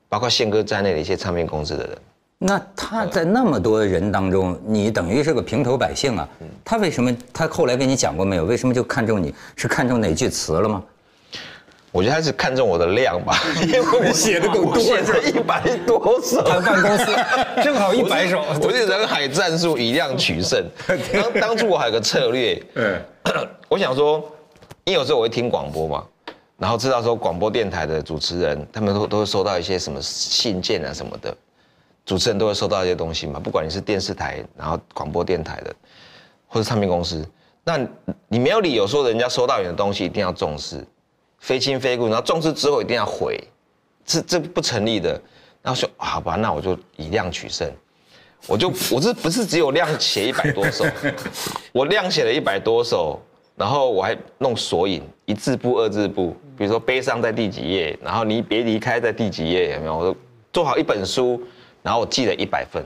[0.08, 1.98] 包括宪哥在内的一些唱片公司的人。
[2.42, 6.26] 那他在那么多人当中，你等于是个平头百姓啊。
[6.64, 7.14] 他为什么？
[7.34, 8.46] 他后来跟你讲过没有？
[8.46, 9.34] 为什么就看中你？
[9.56, 10.82] 是看中哪句词了吗？
[11.92, 17.06] 我觉得他是看中我的量吧， 因为我写的够多我写了一百多首，他办公司
[17.62, 20.64] 正好一百首，我是人海战术，以量取胜。
[21.12, 22.98] 当当初我还有个策略，嗯，
[23.68, 24.18] 我想说，
[24.84, 26.04] 因为有时候我会听广播嘛，
[26.56, 31.36] 然后知道说广播电台的主持人，他们都都会收到一些什么信件啊什么的，
[32.10, 35.72] 主持人都会收到一些东西嘛，不管你是电视台，然后广播电台的，
[36.48, 37.24] 或者唱片公司，
[37.62, 37.78] 那
[38.26, 40.84] 你没有理由说人家收到你的东西一定要重视，
[41.38, 43.38] 非亲非故，然后重视之后一定要回，
[44.04, 45.10] 这这不成立的。
[45.62, 47.70] 然后说好吧，那我就以量取胜。
[48.48, 50.84] 我就我这不是只有量写一百多首，
[51.70, 53.22] 我量写了一百多首，
[53.54, 59.96] 然后我还弄索引，一字不、二字不，比如说悲伤在第几页，然后你别离开在第几页，有没有？
[59.96, 60.16] 我说
[60.52, 61.40] 做好一本书，
[61.82, 62.84] 然后我寄了一百份，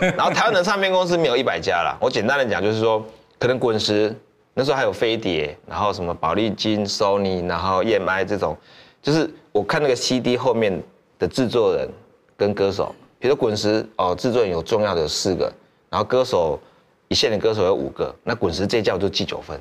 [0.16, 3.04] 然后台湾的唱片公司没有一百家啦，我简单的讲就是说，
[3.38, 4.14] 可能滚石
[4.54, 8.56] 那时候还有飞碟，然后什么宝丽金、Sony，然后 EMI 这种，
[9.02, 10.82] 就是我看那个 CD 后面
[11.18, 11.88] 的制作人
[12.36, 12.94] 跟歌手。
[13.18, 15.50] 比如滚石哦，制作人有重要的四个，
[15.88, 16.60] 然后歌手
[17.08, 19.58] 一线的歌手有五个，那滚石这叫就记九分。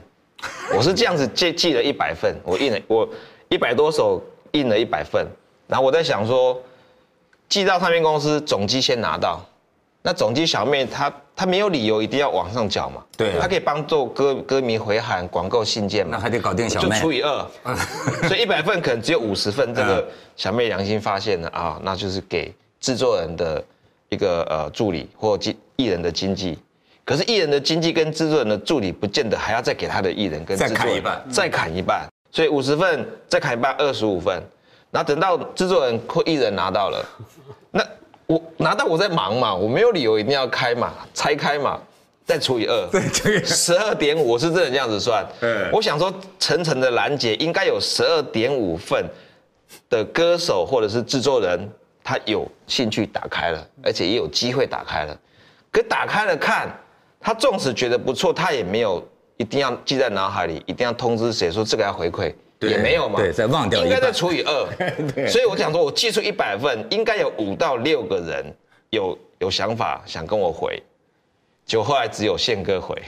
[0.75, 3.07] 我是这样子记记了一百份，我印了我
[3.47, 5.25] 一百多首印了一百份，
[5.67, 6.61] 然后我在想说，
[7.49, 9.43] 寄到唱片公司总机先拿到，
[10.01, 13.37] 那总机小妹她她没有理由一定要往上缴嘛，对啊。
[13.41, 16.95] 她可以帮助歌歌迷回函、广告信件嘛，那还得搞定小妹。
[16.95, 17.45] 就除以二，
[18.27, 23.63] 所以一百份可能只有五十份，这个小妹良心发现了啊，那就是给制作人的
[24.09, 26.57] 一个呃助理或经艺人的经纪。
[27.03, 31.23] 可是艺人的经纪跟制作人的助理不见得还要再给他的艺人跟再制作人砍一半。
[31.29, 34.41] 再砍一半，所以五十份再砍一半二十五份，
[34.95, 37.05] 然后等到制作人或艺人拿到了，
[37.71, 37.85] 那
[38.27, 41.77] 我拿到我在忙嘛，我没有理由一定要开嘛，拆开嘛，
[42.23, 45.25] 再除以二，对这个十二点五，我是真的这样子算。
[45.41, 49.05] 嗯我想说层层的拦截应该有十二点五份
[49.89, 51.69] 的歌手或者是制作人，
[52.01, 55.19] 他有兴趣打开了，而且也有机会打开了。
[55.73, 56.69] 可打开了看，
[57.19, 59.05] 他纵使觉得不错，他也没有
[59.35, 63.19] 一定要记在脑海里，一定要通知谁说这个要回馈，对也没有嘛。
[63.19, 64.67] 对再忘掉应该再除以二。
[65.15, 68.45] 对所以我想说，我寄出一百份，应该有五到六个人
[68.89, 70.81] 有有想法想跟我回，
[71.65, 72.95] 就后来只有宪哥回，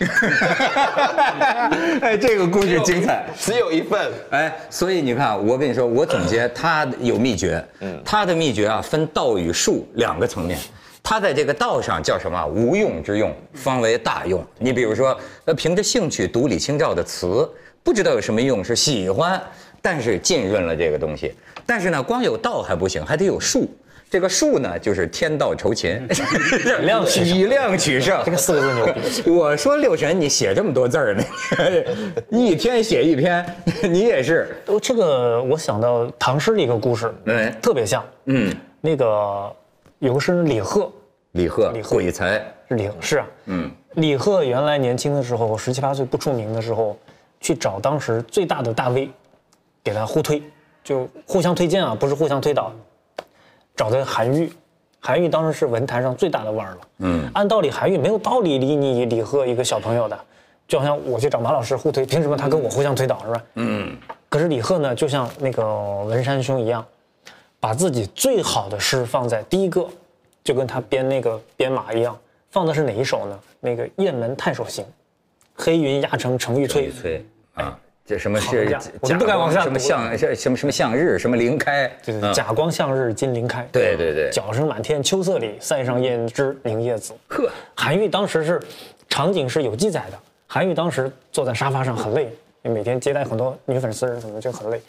[2.02, 3.26] 哎，这个故事精彩。
[3.38, 4.12] 只有一份。
[4.32, 10.58] 哎，所以你看，我跟你说，我总结他有秘诀，嗯，他的秘诀啊分道与术两个层面。
[11.04, 12.46] 他在这个道上叫什么？
[12.48, 14.46] 无用之用，方为大用。
[14.60, 17.50] 你比如说，呃，凭着兴趣读李清照的词，
[17.88, 19.42] 不知道有什么用，是喜欢，
[19.82, 21.34] 但是浸润了这个东西。
[21.66, 23.66] 但是呢，光有道还不行，还得有术。
[24.10, 26.06] 这个术呢，就是天道酬勤，
[26.82, 27.38] 以量取胜。
[27.38, 28.22] 以量取胜。
[28.26, 28.86] 这个四个字牛。
[28.88, 29.32] 逼。
[29.32, 31.24] 我说六神，你写这么多字儿呢，
[32.30, 33.46] 一天写一篇，
[33.90, 38.04] 你也是，哦，这个我想到唐诗的一个故事，嗯特别像。
[38.26, 39.50] 嗯，那个
[40.00, 40.92] 有个诗人李贺，
[41.32, 41.96] 李贺，李贺。
[41.96, 42.34] 鬼才，
[42.68, 47.00] 是李是啊，嗯，李贺原来年轻的时候，十七八岁不出名的时候，
[47.40, 49.10] 去找当时最大的大 V，
[49.84, 50.42] 给他互推，
[50.84, 52.72] 就互相推荐啊，不是互相推导。
[53.76, 54.52] 找的韩愈，
[55.00, 56.78] 韩愈当时是文坛上最大的腕儿了。
[57.00, 60.20] 嗯，按道理韩愈没有道理理你李贺一个小朋友的，
[60.68, 63.44] 就好像我去找马老师互推，凭什么他跟我互相推导是吧？
[63.56, 63.96] 嗯。
[64.30, 65.66] 可是李贺呢，就像那个
[66.04, 66.86] 文山兄一样，
[67.60, 69.88] 把自己最好的诗放在第一个，
[70.44, 72.18] 就跟他编那个编码一样，
[72.50, 73.40] 放的是哪一首呢？
[73.60, 74.84] 那个《雁门太守行》，
[75.58, 78.54] 黑云压城城欲摧，崔啊，这什么是好
[79.02, 83.68] 我们不敢往下什么读向什什么什么向日，什么林开，就是嗯甲光向日金鳞开。
[83.72, 87.14] 对对对角声满天秋色里，塞上燕脂凝夜紫。
[87.28, 88.62] 呵，韩愈当时是
[89.10, 90.20] 场景是有记载的。
[90.46, 92.30] 韩愈当时坐在沙发上很累，
[92.62, 94.80] 每天接待很多女粉丝什么的就很累，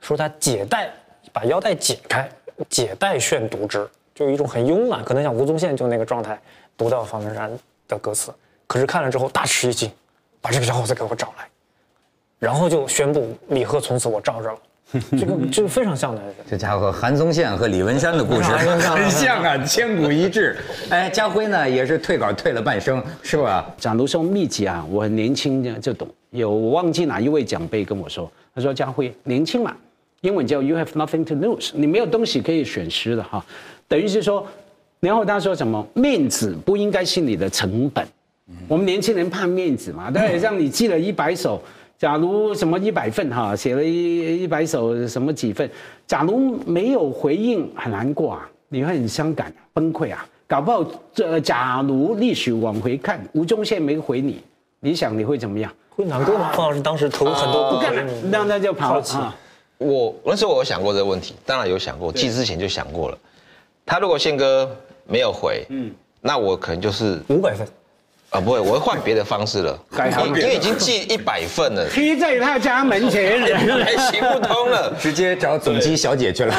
[0.00, 0.88] 说他解带，
[1.32, 2.26] 把腰带解开，
[2.70, 6.40] 解带炫读之，就有一种很慵懒，可能像吴宗宪就那个状态，
[6.76, 7.50] 读到方文山
[7.88, 8.32] 的歌词。
[8.66, 9.90] 可是看了之后大吃一惊，
[10.42, 11.48] 把这个小伙子给我找来，
[12.38, 14.58] 然后就宣布李贺从此我罩着了。
[15.12, 20.54] 这个这个非常像的，这家伙韩宗宪和李文山的故事很像啊，千古一致。
[20.90, 23.74] 哎，家辉呢也是退稿退了半生，是吧？
[23.78, 26.06] 假如说秘籍啊，我很年轻就就懂。
[26.28, 29.74] 有我忘记哪一位长辈跟我说，他说家辉年轻嘛，
[30.20, 33.42] 英文叫 you have nothing to lose，你没有东西可以损失的哈。
[33.88, 34.46] 等于是说，
[35.00, 38.06] 然后他说什么面子不应该是你的成本。
[38.68, 41.60] 我们年轻人怕面子嘛，对，像你寄了一百首，
[41.98, 45.68] 假如什么一百份哈，写了一一百首什么几份，
[46.06, 50.26] 假如没有回应，很难过啊，你会很伤感、崩溃啊。
[50.46, 54.42] 搞不好这假如历史往回看，吴宗宪没回你，
[54.80, 55.72] 你想你会怎么样？
[55.88, 56.52] 会难过吗？
[56.52, 59.36] 方老师当时投入很多不不干了，那那就跑好了啊！
[59.78, 63.18] 我那时候我有想过这个问题，当然有想过，记之前就想过了。
[63.86, 64.70] 他如果宪哥
[65.06, 67.66] 没有回，嗯，那我可能就是五百分，
[68.32, 73.40] 啊不会，我会换别的方式了， 改行因为已经寄一百份了， 踢在他家门前，
[73.84, 74.94] 还行不通了。
[74.98, 76.54] 直接找总机小姐去了。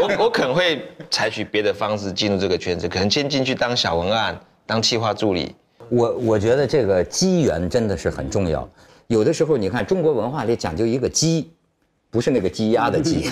[0.00, 5.52] 我我可能会采取别的方式进入这个圈子，可能先进去当小文案，当企划助理。
[5.88, 8.68] 我我觉得这个机缘真的是很重要。
[9.08, 11.50] 有的时候你看中国文化里讲究一个机，
[12.10, 13.28] 不是那个鸡鸭的鸡，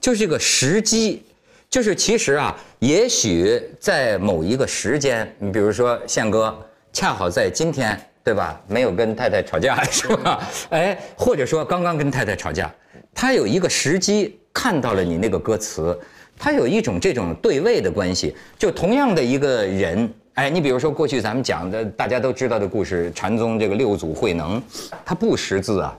[0.00, 1.24] 就是这个时机。
[1.70, 6.58] 就是其实啊，也许在某一个时间，你比如说宪哥，
[6.98, 8.60] 恰好在今天，对吧？
[8.66, 10.42] 没有跟太太吵架，是吧？
[10.70, 12.68] 哎，或者说刚刚跟太太吵架，
[13.14, 15.96] 他有一个时机看到了你那个歌词，
[16.36, 18.34] 他有一种这种对位的关系。
[18.58, 24.60] 就同样的一个人，哎，你比如说过去咱们讲的大家都知道的故事，禅宗这个六祖慧能，
[25.04, 25.96] 他不识字啊，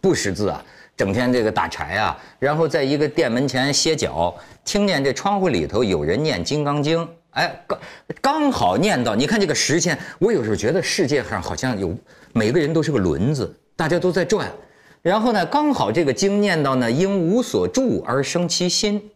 [0.00, 0.64] 不识字啊，
[0.96, 6.98] 整天这个打柴啊，然后在一个店门前歇脚，听见这窗户里头有人念《金刚经》，
[7.30, 7.78] 哎，刚
[8.20, 11.96] 刚好念到，你看这个时间，我有时候觉得世界上好像有
[12.32, 14.50] 每个人都是个轮子，大家都在转，
[15.02, 19.10] 然后呢，刚好这个经念到呢，因无所住而生其心。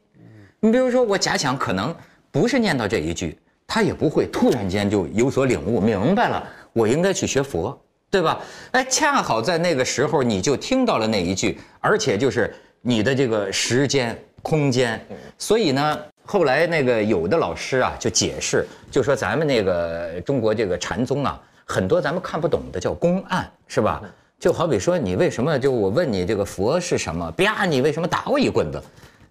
[0.60, 1.94] 你比如说，我假想可能
[2.30, 7.76] 不是念到这一句，他也不会突然间就有所领悟，明白了，我应该去学佛，
[8.10, 8.40] 对吧？
[8.70, 15.04] 哎，恰好在那个时候你就听到了那一句，而且就是你的这个时间、空间，
[15.36, 24.02] 所以呢，后来那个有的老师啊就解释，就说咱们那个中国这个禅宗啊，很多咱们看不懂的叫公案，是吧？
[24.38, 28.82] 就好比说你为什么就我问你这个佛是什么，啪，你为什么打我一棍子？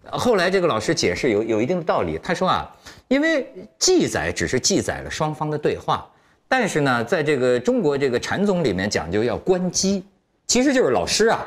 [0.09, 2.69] 后来这个老师解释有有一定的道理，他说啊，
[3.07, 6.05] 因为记载只是记载了双方的对话，
[6.47, 10.03] 但是呢，在这个中国这个禅宗里面讲究要观机，
[10.47, 11.45] 其实就是老师啊，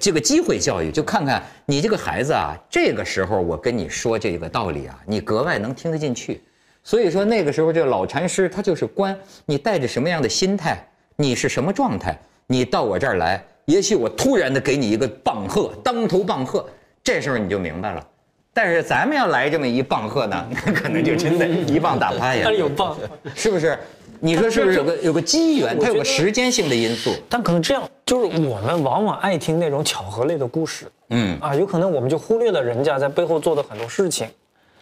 [0.00, 6.42] 这个机会教育，就看看你这个孩子啊，这个时候我跟你说这个道理啊，你格外能听得进去。
[6.82, 10.82] 所以说那个时候这个老禅师他就是观你带着什么样的心态，
[11.16, 16.66] 你是什么状态，你到我这儿来，也许我突然的给你一个棒喝，当头棒喝。
[17.04, 18.06] 这时候你就明白了，
[18.54, 22.52] 但是咱们要来这么一棒喝呢，那可能就真的 一棒打趴下但。
[22.52, 22.96] 是有棒，
[23.34, 23.78] 是不是？
[24.20, 27.14] 你说是不是有个有个机缘，它有个时间性的因素？
[27.28, 34.28] 但可能这样，就是我们往往爱听那种巧合类的故事，嗯啊，有可能我们就忽略了人家在背后做的很多事情，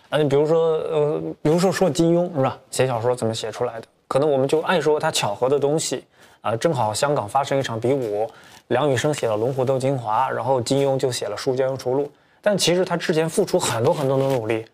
[0.09, 2.59] 啊，你比如说，呃，比如说说金庸是吧？
[2.71, 3.87] 写小说怎么写出来的？
[4.07, 6.05] 可能我们就爱说他巧合的东西，
[6.43, 8.29] 啊，正好香港发生一场比武，
[8.69, 12.05] 梁羽生写了《龙虎斗精华》，然后金庸就写了《书剑恩仇录》，
[12.41, 14.65] 但其实他之前付出很多很多的努力，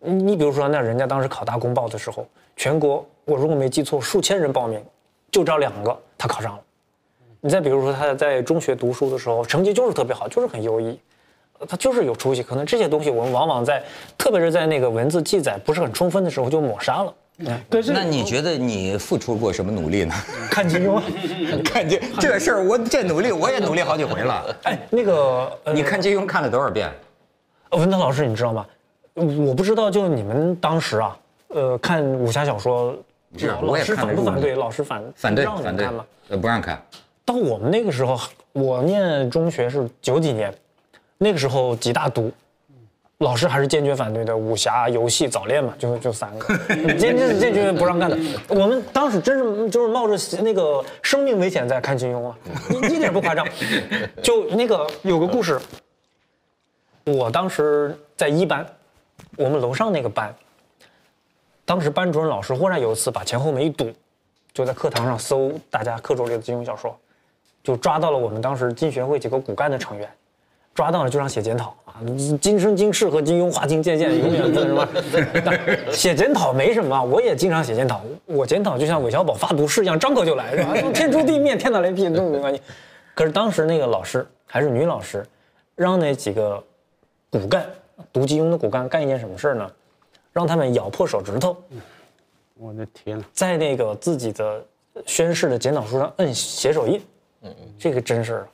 [0.00, 4.82] 你你比如说，那人家当时考大公报的时候，全国我如果没记错，数千人报名，
[5.30, 6.60] 就招两个，他考上了。
[7.40, 10.98] 你再比如说他在中学读书的时候，成绩就是特别好，就是很优异，
[11.58, 12.42] 呃他就是有出息。
[12.42, 13.82] 可能这些东西我们往往在，
[14.18, 17.14] 特别是在那个文字记载不是很充分的时候就抹杀了。
[17.68, 20.14] 可是那你觉得你付出过什么努力呢？
[20.50, 21.02] 看金庸啊，
[21.64, 24.56] 看这这事儿，我这努力我也努力好几回了。
[24.64, 26.90] 哎，那个呃，你看金庸看了多少遍？
[27.72, 28.64] 文涛老师，你知道吗？
[29.16, 32.94] 我不知道，就你们当时啊，呃，看武侠小说，
[33.36, 34.54] 是老老师反不反对？
[34.54, 36.80] 老师反反对让你们反对看吗？，呃不让看。
[37.24, 38.18] 到我们那个时候，
[38.52, 40.54] 我念中学是九几年，
[41.18, 42.30] 那个时候几大毒，
[43.18, 44.36] 老师还是坚决反对的。
[44.36, 46.54] 武侠、游戏、早恋嘛，就就三个，
[46.94, 48.16] 坚决坚决不让干的。
[48.48, 52.36] 我们当时真是就是冒着那个生命危险在看金庸啊，
[52.70, 53.46] 一一点不夸张。
[54.22, 55.58] 就那个有个故事，
[57.04, 58.64] 我当时在一班，
[59.36, 60.34] 我们楼上那个班，
[61.64, 63.92] 当时班主任老师忽然有一次把前后门一堵，
[64.52, 66.96] 就在课堂上搜大家课桌里的金庸小说，
[67.62, 70.08] 就抓到了我们当时金学会几个骨干的成员，
[70.74, 72.00] 抓到了就让写检讨啊，
[72.40, 74.88] 今生今世和金庸划清界限，永远不什么。
[75.92, 80.74] 写检讨没什么，我也经常写检讨，我检讨就像韦小宝发毒誓一样，张口就来，是吧？
[80.92, 82.60] 天诛地灭，天打雷劈，都没关系。
[83.14, 85.26] 可是当时那个老师还是女老师，
[85.74, 86.62] 让那几个
[87.30, 87.66] 骨干
[88.12, 89.70] 读金庸的骨干干一件什么事儿呢？
[90.32, 91.56] 让他们咬破手指头，
[92.58, 94.62] 我的天呐，在那个自己的
[95.06, 97.00] 宣誓的检讨书上摁写手印，
[97.42, 98.48] 嗯这个真事儿。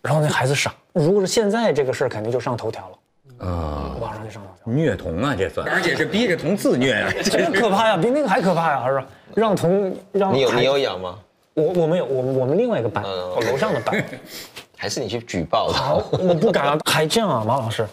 [0.00, 7.12] 然后那孩子傻，如果是现在这个事儿，肯定就上头条了，啊，网上就上头条，虐童啊，这算，而且是逼着童自虐啊。
[7.24, 9.06] 这可怕呀，比那个还可怕呀，是吧？
[9.34, 11.18] 让童让你有你有养吗？
[11.54, 14.04] 我我没有，我们我们另外一个班，嗯我楼上的班，
[14.78, 15.94] 还是你去举报他？
[15.94, 17.84] 我不敢啊，还这样啊，马老师，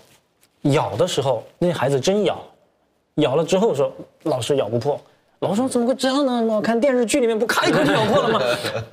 [0.74, 2.40] 咬的时候那孩子真咬，
[3.16, 3.92] 咬了之后说
[4.24, 5.00] 老师咬不破，
[5.40, 6.42] 老师说怎么会这样呢？
[6.42, 8.42] 我看电视剧里面不咔一口就咬破了吗？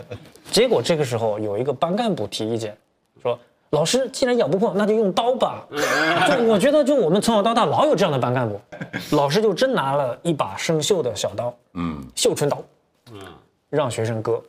[0.50, 2.76] 结果这个时候有一个班干部提意见，
[3.22, 3.38] 说
[3.70, 5.66] 老师既然咬不破，那就用刀吧。
[5.70, 8.60] 就我觉得就我们从小到大老有这样的班干部，
[9.16, 12.62] 老师就真拿了一把生锈的小刀，嗯，绣春刀，
[13.12, 13.20] 嗯，
[13.70, 14.42] 让学生割。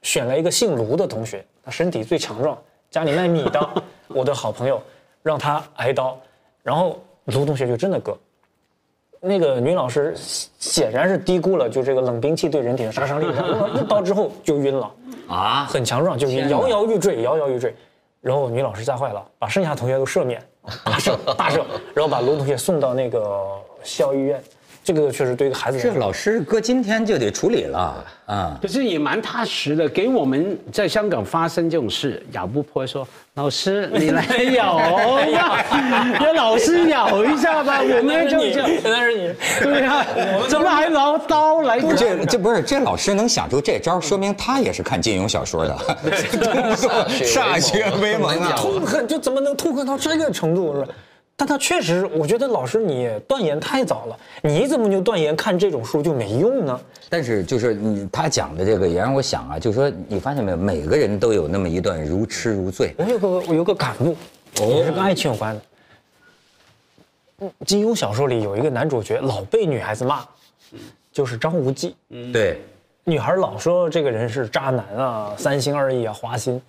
[0.00, 2.56] 选了一个姓卢的同学，他身体最强壮，
[2.90, 3.68] 家里卖米的，
[4.08, 4.80] 我的好朋友，
[5.24, 6.16] 让他挨刀，
[6.62, 8.16] 然后卢同学就真的割。
[9.20, 10.14] 那个女老师
[10.58, 13.26] 显然是低估了就这个冷兵器对人体的杀伤力，
[13.80, 14.94] 一刀之后就晕了，
[15.26, 17.74] 啊，很强壮，就是摇摇欲坠，摇摇欲坠。
[18.20, 20.42] 然后女老师吓坏了，把剩下同学都赦免，
[20.84, 21.62] 大赦大赦，
[21.94, 23.42] 然后把卢同学送到那个
[23.82, 24.42] 校医院。
[24.84, 28.58] 这个确实对一个孩子这老师搁今天就得处理了啊。
[28.60, 34.22] 可是也蛮踏实的，给我们在香港发生这种事，咬不破说老师你来
[34.54, 35.64] 咬吧，
[36.20, 38.70] 让老师咬一下吧，我们就这样。
[38.84, 40.06] 那是你，对呀、
[40.48, 41.94] 怎么还拿刀来割？
[41.94, 45.76] 这这不是这老师能想出这招，说明他也是看金庸小说的，
[47.08, 48.52] 歃血为盟啊！
[48.56, 50.74] 痛恨就怎么能痛恨到这个程度？
[50.74, 50.88] 是吧？
[51.36, 56.80] 但他确实，我觉得老师你断言太早了，你怎么就断言看这种书就没用呢？
[57.08, 62.94] 但是就是你他讲的这个也让我想啊，就是说你发现没有，每个人都有那么一段如痴如醉。
[62.96, 64.16] 我有个我有个感悟，
[64.60, 65.60] 也是跟爱情有关的。
[65.60, 70.24] 嗯金庸小说里有一个男主角老被女孩子骂，
[71.12, 71.96] 就是张无忌。
[72.32, 72.60] 对，
[73.02, 76.62] 女孩老说这个人是渣男啊，三心二意啊，花心。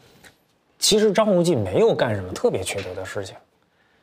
[0.80, 3.36] 其实张无忌没有干什么特别缺德的事情，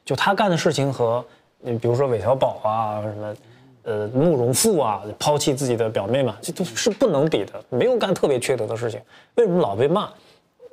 [0.05, 1.24] 就他干的事情和，
[1.62, 3.36] 嗯，比如说韦小宝啊，什么，
[3.84, 9.00] 呃，慕容复啊，抛弃自己的表妹嘛，这都是不能比的，没有干特别缺德的事情。
[9.36, 10.11] 为什么老被骂？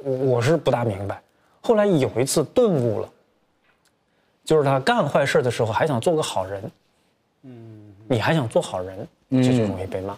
[0.04, 1.22] 我我是不大明白。
[1.62, 3.10] 后来有一次顿悟了，
[4.46, 6.72] 就是他干坏事的时候还想做个好人，
[7.44, 10.14] 嗯，你还想做好人，这就容易被骂。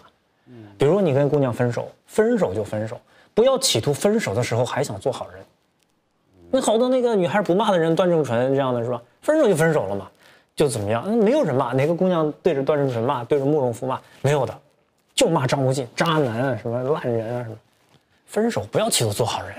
[0.46, 3.00] 嗯比如说你跟姑娘分手，分手就分手，
[3.34, 5.44] 不要企图分手的时候还想做好人。
[6.52, 9.00] 那好多那个女孩不骂的人，段正淳这样的是吧？
[9.22, 10.06] 分手就分手了嘛，
[10.54, 11.02] 就怎么样？
[11.06, 13.98] 那没有人骂，哪个姑娘对着段正淳骂，对着慕容复骂？
[14.20, 14.56] 没有的，
[15.14, 17.56] 就骂张无忌渣男啊，什么烂人啊什么。
[18.26, 19.54] 分手不要企图做好人，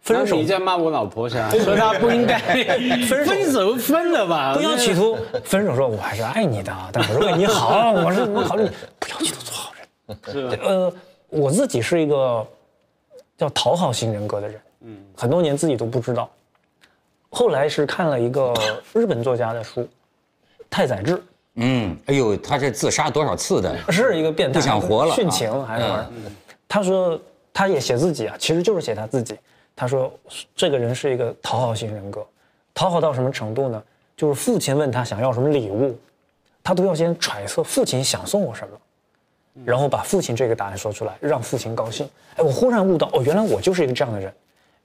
[0.00, 1.50] 分手你在骂我老婆是吧？
[1.50, 2.38] 说她不应该
[3.06, 4.54] 分手分手分了吧？
[4.54, 10.58] 不要企图分手说我还是爱你的，但我是为你好，我是我考虑你，不要企图做好人。
[10.62, 10.92] 呃，
[11.28, 12.46] 我自己是一个
[13.36, 14.58] 叫讨好型人格的人，
[14.88, 16.28] 嗯，很多年自己都不知道。
[17.28, 18.54] 后来是看了一个
[18.94, 19.86] 日本作家的书，
[20.70, 21.22] 太宰治，
[21.56, 23.76] 嗯，哎呦，他这自杀多少次的？
[23.92, 26.10] 是一个变态，不想活了殉情还是什么？
[26.66, 27.20] 他说
[27.52, 29.36] 他也写自己啊，其实就是写他自己。
[29.76, 30.10] 他说
[30.56, 32.26] 这个人是一个讨好型人格，
[32.72, 33.82] 讨好到什么程度呢？
[34.16, 35.96] 就是父亲问他想要什么礼物，
[36.64, 42.08] 他都要先揣测父亲想送我什么，然后把父亲这个答案说出来，让父亲高兴。
[42.36, 44.32] 哎，我忽然悟到，哦，原来我就是一个这样的人，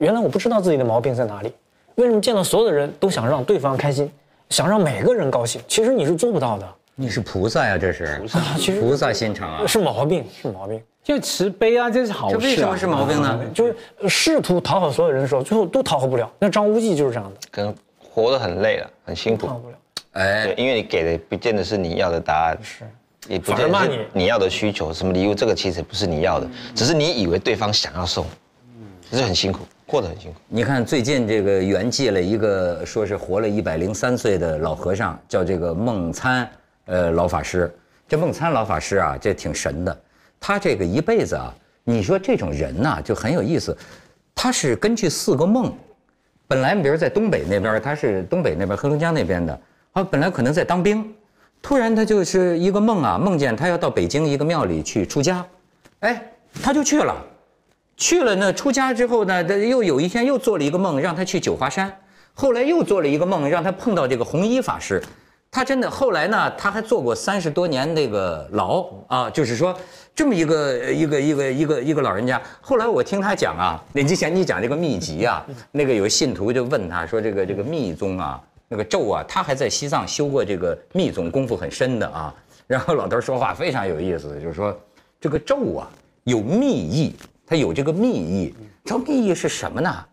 [0.04, 1.54] 原来我不知道自己的毛病在哪里。
[1.96, 4.12] 为什么见到所有的人都想让对方开心，
[4.50, 5.62] 想让每个人高兴？
[5.66, 6.68] 其实你是做不到的。
[6.96, 9.66] 你是菩萨呀，这是菩萨其实菩萨心肠啊。
[9.66, 10.82] 是毛病，是毛病。
[11.06, 12.40] 就慈悲啊，这是好事、啊。
[12.40, 13.40] 这为什么是毛病呢？
[13.54, 13.76] 就是
[14.10, 16.30] 试图讨好所有人的时候，最后都讨好不了。
[16.38, 19.60] 那张无忌就是这样的，可能活得很累了，很辛苦讨好。
[19.60, 19.76] 不了。
[20.12, 22.84] 哎，，因为你给的不见得是你要的答案，是，
[23.28, 24.92] 也不见得是骂你你要的需求。
[24.92, 28.26] 什么礼物，这个其实不是你要的，只是你以为对方想要送，
[29.10, 30.38] 这是很辛苦，过得很辛苦。
[30.48, 36.50] 你看最近这个圆寂了一个说是活了一百零三岁的老和尚，叫这个孟参，
[36.86, 37.74] 呃，老法师。
[38.08, 40.02] 这孟参老法师啊，这挺神的。
[40.40, 41.54] 他这个一辈子啊，
[41.84, 43.76] 你说这种人呐、就很有意思。
[44.36, 45.74] 他是根据四个梦，
[46.48, 49.60] 本来比如在东北那边，他是东北那边黑龙江那边的，
[49.94, 51.14] 啊，本来可能在当兵，
[51.62, 55.46] 突然他就是一个梦啊，梦见他要到北京一个庙里去出家，
[56.00, 56.22] 哎，
[56.62, 57.16] 他就去了。
[57.96, 61.96] 去了呢，出家之后呢，他又有一天又做了一个梦，让他去九华山。
[62.34, 65.02] 后来又做了一个梦，让他碰到这个红衣法师。
[65.52, 69.78] 他真的后来呢，他还坐过三十多年那个牢啊，就是说
[70.16, 72.42] 这么一个一个一个一个一个老人家。
[72.60, 82.34] 后来我听他讲啊，你之前你讲这个秘籍啊，那个有信徒就问他说，这个这个密宗啊，那个咒啊，他还在西藏修过这个密宗，功夫很深的啊。
[82.66, 84.76] 然后老头说话非常有意思，就是说
[85.22, 85.88] 这个咒啊
[86.24, 87.16] 有密意，
[87.46, 88.54] 它有这个密意。
[88.86, 90.06] 这密意是什么呢？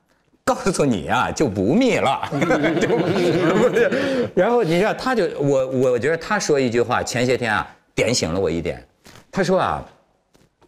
[0.45, 2.29] 告诉你啊，就不密了，
[2.81, 4.29] 就不是。
[4.35, 7.65] 然后你知道，他就我我觉得他说一句话，前些天啊
[7.95, 8.85] 点醒了我一点。
[9.31, 9.85] 他说啊，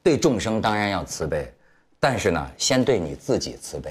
[0.02, 1.52] 对众生当然要慈悲，
[1.98, 3.90] 但是呢，先对你自己慈悲。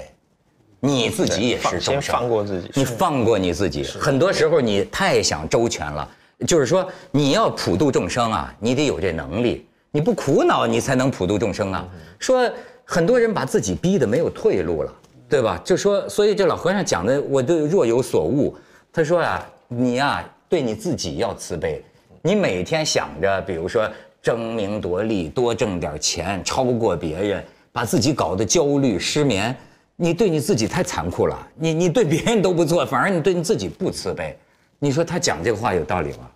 [0.80, 3.84] 你自己也是众生，放过自己你放过你自己。
[3.84, 6.08] 很多时候你太想周全了，
[6.46, 11.86] 就是说你要普度众生啊，你得有这能力，你不苦恼你才能普度众生啊。
[12.18, 12.50] 说
[12.84, 14.92] 很多人把自己逼得没有退路了，
[15.28, 15.60] 对吧？
[15.62, 18.56] 就说所以这老和尚讲的，我都若有所悟。
[18.92, 21.82] 他说啊，你呀、对你自己要慈悲，
[22.22, 23.88] 你每天想着，比如说
[24.22, 29.54] 争名夺利，多挣点钱，超过别人，把自己搞得焦虑失眠，
[29.96, 31.38] 你对你自己太残酷了。
[31.54, 34.36] 你你对别人都不做，反而你对你自己不慈悲。
[34.78, 36.30] 你说他讲这个话有道理吗？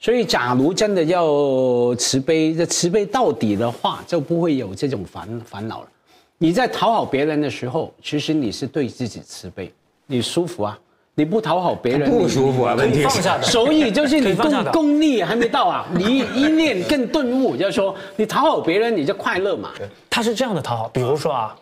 [0.00, 5.88] 所以，假如真的要慈悲，这慈悲到底的话，就不会有这种烦烦恼了。
[6.38, 9.70] 你在讨好别人的时候，其实你是对自己慈悲，
[10.06, 10.78] 你舒服啊。
[11.16, 12.74] 你不讨好别人，不舒服啊。
[12.74, 13.42] 问题是，放下的。
[13.42, 19.70] 所以就是你功功力还没到啊，你一念更顿悟，就是说你讨好别人，你就快乐嘛。
[20.08, 21.54] 他是这样的讨好，比如说啊，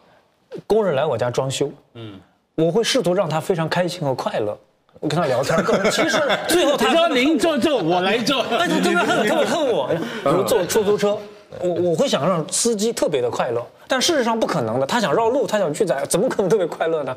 [0.64, 2.20] 工人来我家装修，嗯，
[2.54, 4.56] 我会试图让他非常开心和快乐。
[5.00, 5.56] 我跟他聊天，
[5.92, 9.88] 其实最后他说您做做，我来坐， 哎，他特别恨，特别恨我。
[10.24, 11.16] 比如坐出租车，
[11.60, 14.86] 我我会想让司机特别的快乐，但事实上不可能的。
[14.86, 17.16] 他想绕路，他想拒载，怎么可能特别快乐呢？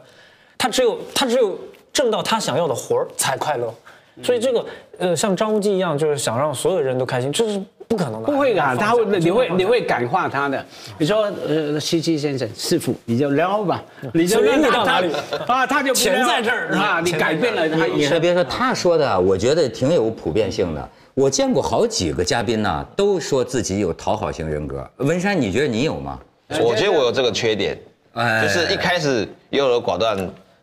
[0.57, 1.57] 他只有他只有
[1.91, 3.73] 挣到他想要的活儿才快乐。
[4.21, 4.63] 所以这个
[4.99, 7.59] 呃，像张无忌一样，就是想让所有人都开心，这是
[7.91, 8.31] 不可能的。
[8.31, 9.81] 不会的，他会，你会，你会。
[9.81, 10.65] 感化他的。
[10.97, 13.83] 你说，呃，西西先生、师傅，你就撩吧，
[14.13, 15.11] 你就随让他你到哪里
[15.47, 17.85] 啊，他就不钱在这儿啊，你改变了他。
[17.87, 20.89] 你还别说，他说的，我觉得挺有普遍性的。
[21.13, 24.89] 我见过好几个嘉宾呢，都说自己有讨好型人格。
[24.97, 26.17] 文山，你觉得你有吗？
[26.61, 27.77] 我觉得我有这个缺点，
[28.13, 30.17] 哎就是一开始优柔寡断，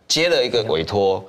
[0.06, 1.22] 接了一个委托，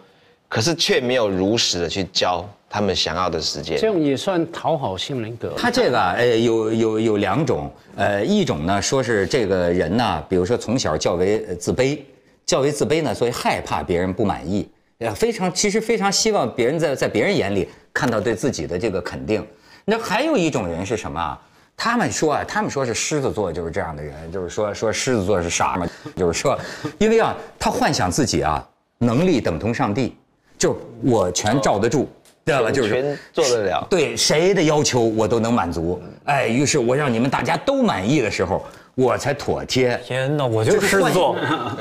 [0.50, 3.88] 可是却没有如实的去交他们想要的时间这。
[3.88, 5.54] 种也算讨好型人格。
[5.56, 12.00] 他这个啊，呃，有有有两种，呃，一种呢说是这个人呢，比如说从小较为呃自卑，
[12.48, 19.46] 较为自卑呢，所以害怕别人不满意，呃，非常其实非常希望别人在在别人眼里看到对自己的这个肯定。
[19.86, 21.40] 那还有一种人是什么啊？
[21.78, 26.60] 他们说啊，他们说是狮子座就是这样的人，就是说说狮子座是傻嘛，就是说，
[26.98, 30.18] 因为啊，他幻想自己啊能力等同上帝，
[30.60, 32.08] 就我全罩得住，
[32.46, 32.70] 知道吧？
[32.70, 36.00] 就是全做得了对谁的要求我都能满足。
[36.26, 39.98] 哎，于是我让你们大家都满意的时候，我才妥帖。
[40.06, 41.36] 天哪，我就是狮子座。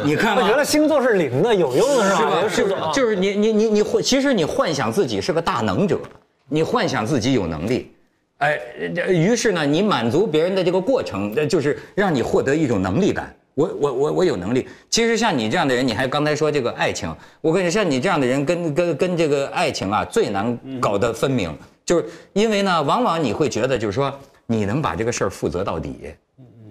[0.04, 2.92] 你看吧，我觉得星座是零的，有用的是吧？
[2.94, 5.98] 就是你你你你幻，其实你幻想自己是个大能者，
[6.48, 7.90] 你幻想自己有能力，
[8.38, 8.60] 哎，
[8.94, 13.34] 这于是呢，你满足别人的这个过程，呃就是让你获得一种能力感。
[13.58, 14.68] 我我我我有能力。
[14.88, 21.52] 其实像你这样的人，你还刚才说这个爱情，我跟你说，像你这样的人跟跟跟这个爱情啊最难搞得分明，
[21.84, 22.04] 就是
[22.34, 26.14] 因为呢，往往你会觉得就是说你能把这个事儿负责到底。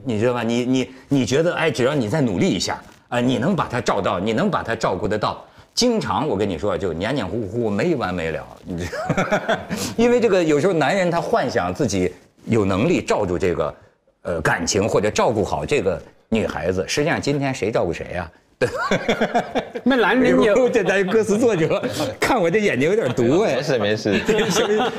[0.05, 0.41] 你知道吧？
[0.41, 5.43] 你你你觉得，哎，只要你再努力一下，啊、你能把它照到，你能把它照顾得到。
[5.73, 8.41] 经常我跟你说，就黏黏糊糊，没完没了。
[8.63, 9.59] 你知道，
[9.97, 12.13] 因为这个有时候男人他幻想自己
[12.45, 13.75] 有能力罩住这个，
[14.21, 18.31] 呃，感情或者照顾好这个女孩子，实际上今天谁照顾谁呀、
[19.83, 21.81] 那男 哎人有呦，这咱歌词作者
[22.19, 23.61] 看我这眼睛有点毒哎没。
[23.61, 24.19] 事没事，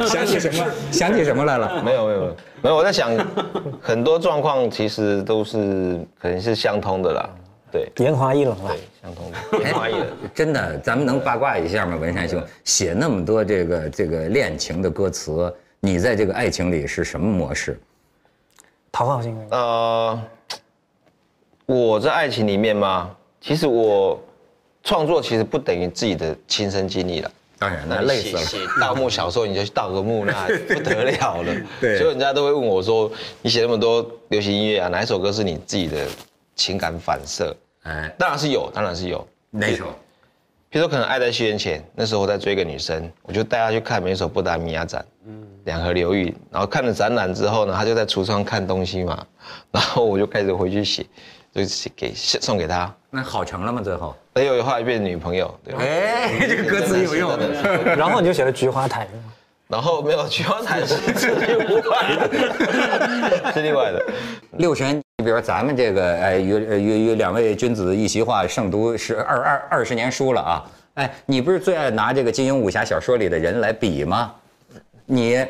[0.06, 0.66] 想起什么？
[0.90, 1.82] 想起什么来了？
[1.82, 2.20] 没有没有
[2.62, 3.10] 没有，我在想，
[3.80, 7.28] 很多状况其实都是可能是相通的啦，
[7.70, 10.06] 对年华易冷啊对。，相通的，没怀疑的。
[10.34, 11.96] 真的，咱们能八卦一下吗？
[11.96, 17.78] 文山兄写那么多这个这个恋情的歌词，你在这个爱情里是什么模式？
[18.90, 19.56] 讨好型人格。
[19.56, 20.22] 呃，
[21.68, 24.18] 我在爱情里面嘛，其实我
[24.82, 27.30] 创作其实不等于自己的亲身经历了。
[27.58, 28.70] 当然，那那累死了。
[28.80, 31.54] 盗墓小说，你就去盗个墓，那 不得了了。
[31.78, 33.12] 对所以人家都会问我说
[33.42, 36.06] ：“你写那么多流行音乐啊，哪一首歌是你自己的
[36.56, 39.26] 情感反射哎？”，当然是有，当然是有。
[39.50, 39.84] 哪首？
[40.70, 45.04] 比如说，可能《爱在西元前》，那时候我在追一个女生，我就带她去看美首布达米亚展，
[45.64, 46.34] 两河流域。
[46.50, 49.26] 然后看了展览之后呢，她就在橱窗看东西嘛，
[49.70, 51.04] 然后我就开始回去写，
[51.58, 52.92] 就写给送给他。
[53.10, 53.80] 那好成了吗？
[53.82, 54.14] 最后？
[54.34, 55.80] 哎有，后来变女朋友，对吧？
[55.82, 57.36] 哎， 这个歌词有用。
[57.96, 59.08] 然后你就写了菊花台，
[59.66, 61.58] 然后没有菊花台是是另
[61.90, 64.04] 外的， 是另外的。
[64.52, 70.64] 六神，比如说咱们这个，哎，与与与两位君子一席话，胜读是二二二十年书了啊！
[70.94, 74.32] 哎，你不是最爱拿这个金庸武侠小说里的人来比吗？
[75.06, 75.44] 你，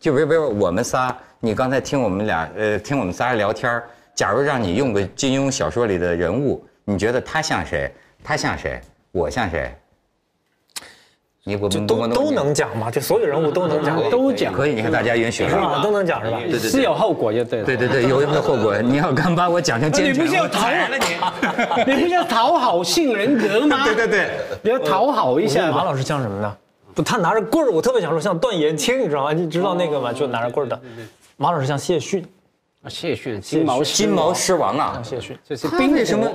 [0.00, 3.84] 就比如比如我们仨，你刚才听我们俩，呃，听我们仨聊天儿
[4.16, 7.88] 假如让你用个金庸小说里的人物，你觉得他像谁？
[8.24, 8.80] 他像谁？
[9.12, 9.72] 我像谁？
[11.44, 15.50] 你我们都都能讲嘛，就所有人物都能讲，都讲可以，你看大家允许了。
[15.50, 15.80] 是吧？
[15.80, 16.40] 都能讲是吧？
[16.58, 17.64] 是有后果就对了。
[17.66, 21.04] 对对对，有一个后果，你要敢把我讲成奸臣，你不是要讨宰了你。
[21.86, 23.84] 你不是要讨好性人格吗？
[23.84, 24.30] 对 对对，
[24.62, 25.70] 你要讨好一下。
[25.70, 26.56] 马老师像什么呢？
[26.94, 29.32] 不，他拿着棍儿，我特别想说像段延庆，你知道吗？
[29.32, 30.12] 你知道那个吗？
[30.12, 30.80] 就拿着棍儿的。
[31.36, 32.26] 马老师像谢逊，啊
[32.88, 35.38] 谢逊金毛狮金毛狮王啊像，谢逊。
[35.46, 36.28] 这是他为什么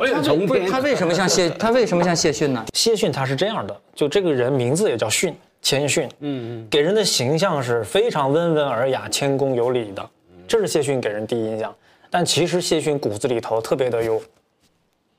[0.70, 2.66] 他为什么像谢 他为什么像谢逊呢？
[2.74, 10.10] 谢逊他是这样的，就这个人名字也叫逊，谦逊，嗯嗯，给人的形象是非常温文尔雅、谦恭有礼的，
[10.48, 11.74] 这是谢逊给人第一印象。
[12.10, 14.22] 但其实谢逊骨子里头特别的有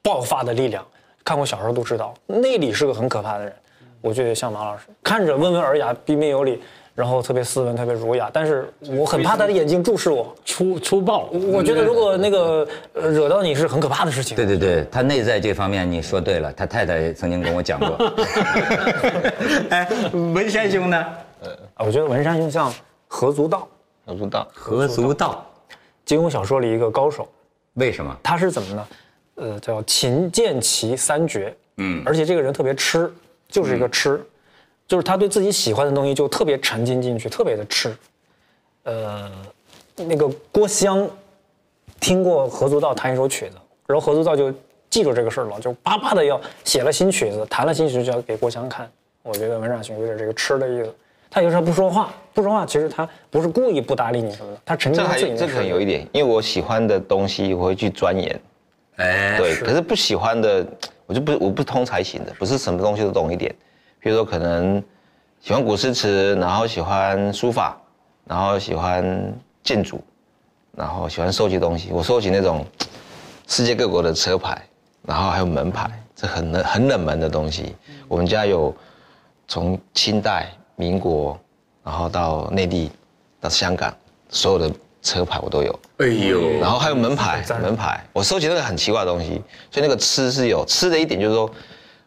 [0.02, 0.86] 爆发的力量，
[1.24, 3.52] 看过小说都知道，内里是个很可怕的人。
[4.02, 6.60] 我觉得像马老师，看着温文尔雅、彬彬有礼，
[6.94, 10.34] 然后特别斯文、特别儒雅，但是我很怕他的眼睛注视我。
[10.44, 14.36] 粗粗暴，我觉得如果那个呃惹到你是很可怕的事情。
[14.36, 18.12] 对对对，他内在这方面你说对了，他太太曾经跟我讲过。
[19.70, 20.98] 哎，文山兄呢？
[21.74, 22.72] 啊，我觉得文山兄像
[23.08, 23.66] 何足道，
[24.06, 25.46] 何足道，何足道，
[26.04, 27.26] 金庸小说里一个高手。
[27.74, 28.14] 为什么？
[28.22, 28.86] 他是怎么呢？
[29.36, 31.54] 呃，叫秦剑齐三绝。
[31.78, 33.10] 嗯，而且这个人特别吃，
[33.48, 34.22] 就是一个吃，
[34.86, 37.96] 就是他对自己喜欢的东西就特别沉浸进去，特别的痴。
[38.84, 39.30] 呃，
[39.96, 41.08] 那个郭襄
[42.00, 43.56] 听过何足道弹一首曲子，
[43.86, 44.52] 然后何足道就
[44.90, 48.90] 记住这个事儿了，就叭叭的要写了新曲子，弹了新曲子就要给郭襄看。
[49.22, 50.94] 我觉得文长兄有点这个痴的意思。
[51.30, 55.86] 他有时候不说话，不说话，其实他不是故意不搭理你什么的，他沉浸自己的世这可能有一。
[55.86, 58.40] 点，因为我喜欢的东西我会去钻研，
[58.96, 60.66] 哎，对，可是不喜欢的，
[61.06, 63.54] 我就不我不通才行的，不是什么东西都懂一点。
[64.02, 64.82] 比如说可能
[65.40, 67.80] 喜欢古诗词，然后喜欢书法，
[68.24, 69.32] 然后喜欢
[69.62, 70.02] 建筑，
[70.76, 71.90] 然后喜欢收集东西。
[71.92, 72.66] 我收集那种
[73.46, 74.60] 世界各国的车牌，
[75.02, 77.76] 然后还有门牌，这很冷很冷门的东西。
[78.08, 78.74] 我们家有
[79.46, 81.38] 从清代、民国，
[81.84, 82.90] 然后到内地、
[83.40, 83.96] 到香港，
[84.30, 84.68] 所有的
[85.00, 85.78] 车牌我都有。
[85.98, 89.40] 哎呦，然后还有门牌，门牌，我收集那个很奇怪的东西，
[89.70, 91.48] 所以那个吃是有吃的一点，就是说，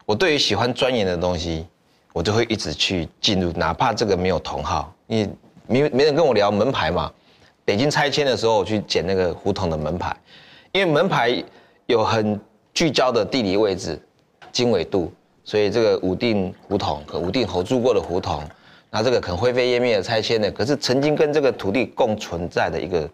[0.04, 1.66] 我对于喜欢钻研的东西，
[2.16, 5.30] 我就会一直去进入，哪怕这个没有同号，因为
[5.66, 7.12] 没没人跟我聊门牌嘛。
[7.62, 10.16] 北京拆迁的时候，我去捡那个胡同的门牌，
[10.72, 11.44] 因为门牌
[11.84, 12.40] 有很
[12.72, 14.00] 聚焦的地理位置、
[14.50, 15.12] 经纬度，
[15.44, 18.42] 所以这个武定胡同和武定侯住过的胡同，
[18.90, 23.06] 那这个可能灰飞烟灭的拆迁的，可是曾经跟这个土地共存在的一个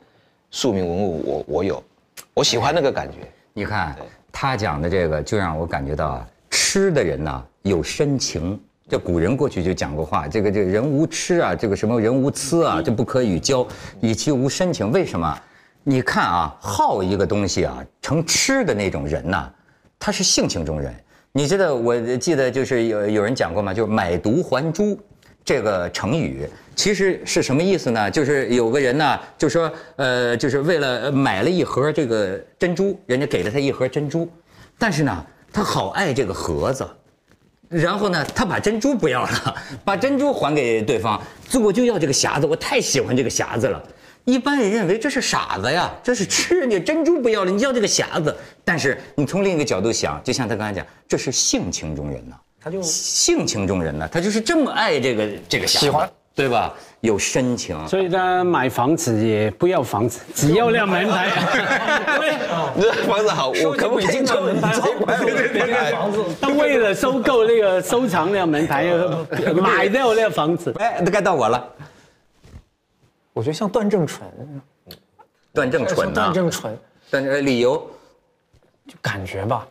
[0.52, 1.82] 庶民文物，我我有，
[2.34, 3.16] 我喜欢那个感觉。
[3.52, 3.96] 你看
[4.30, 8.60] 他讲的这个，就让我感觉到啊，吃的人呐、有深情。
[8.92, 13.66] 这古人过去就讲过话，这个这个人无痴啊，这个什么人无疵啊，这不可与交，
[14.02, 14.92] 以其无深情。
[14.92, 15.34] 为什么？
[15.82, 19.50] 你看啊，好一个东西啊，成痴的那种人呐、
[19.98, 20.94] 他是性情中人。
[21.32, 25.00] 你知道，我记得就是有有人讲过嘛，就是买椟还珠
[25.42, 28.10] 这个成语，其实是什么意思呢？
[28.10, 34.28] 就是有个人呢，就说呃，就是为了呃买了一盒这个珍珠，人家给了他一盒珍珠，
[34.78, 36.86] 但是呢，他好爱这个盒子。
[37.72, 43.82] 然后呢，他把珍珠不要了， 把珍珠还给对方，这我就要这个匣子，我太喜欢这个匣子了。
[44.24, 48.36] 一般人认为这是傻子呀，这是吃人家珍珠不要了，你要这个匣子。
[48.62, 56.74] 但是你从另一个角度想，就像他刚才讲，这是性情中人呐、他就性情中人呢，他就是这么爱这个这个匣子，喜欢对吧？
[57.02, 57.76] 有深情。
[57.86, 61.28] 所以他买房子也不要房子，只要辆门牌。
[63.06, 64.88] 房子好，我可不可以经常门牌好
[65.90, 66.24] 房子。
[66.40, 68.86] 他为了收购那个收藏那个门牌，
[69.54, 70.74] 买掉那个房子。
[70.78, 71.62] 哎，那该到我了，
[73.32, 74.26] 我觉得像段正淳，
[75.52, 76.78] 段正淳像段，正淳，
[77.10, 77.86] 但是理由？
[78.86, 79.66] 就感觉吧，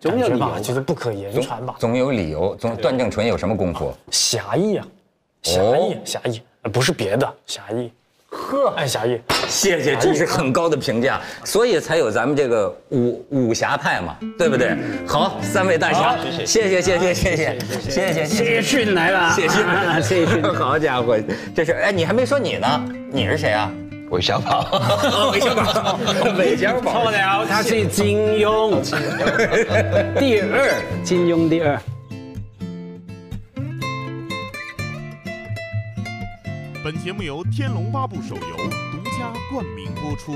[0.00, 3.92] 总有理由就是不可言传吧，总有理由，总段正淳有什么功夫？
[4.10, 4.86] 侠义啊，
[5.42, 7.90] 侠义，侠义，呃不是别的，侠义，
[8.28, 14.76] 呵，爱侠义，谢谢，这是很高的评价，所以才有咱们这个武武侠派嘛，对不对？
[15.06, 19.62] 好，三位大侠，谢谢，谢谢，谢谢，谢谢，谢谢，谢逊来了，谢谢，
[20.02, 20.42] 谢谢。
[20.52, 21.18] 好家伙，
[21.54, 23.70] 这是哎，你还没说你呢，你是谁啊？
[24.10, 24.66] 韦小宝，
[25.32, 25.98] 韦小宝，
[26.38, 28.80] 韦小宝错了，他是金庸，
[30.18, 31.78] 第二，金庸第二。
[36.90, 40.32] 本节目由《天龙八部》手游独家冠名播出。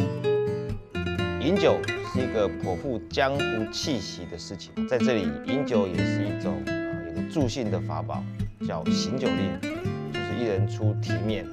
[1.40, 1.80] 饮酒
[2.12, 6.76] 是一个颇富江湖气息的事情，在这里饮酒也是一种啊
[7.09, 8.22] 有个助兴的法宝，
[8.68, 11.46] 叫行酒令，就是一人出题面，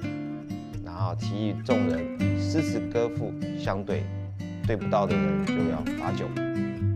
[0.84, 4.02] 然后提议众人诗词歌赋相对，
[4.66, 6.26] 对不到的人就要罚酒。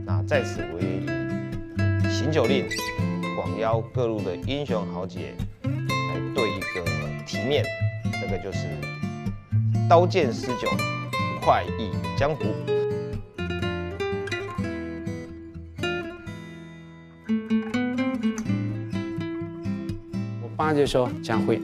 [0.05, 2.67] 那在此我也以行酒令
[3.35, 7.65] 广邀各路的英雄豪杰来对一个题面，
[8.27, 8.61] 这个就是
[9.87, 10.71] 刀剑十九，
[11.43, 12.45] 快意江湖。
[20.43, 21.61] 我爸就说佳慧，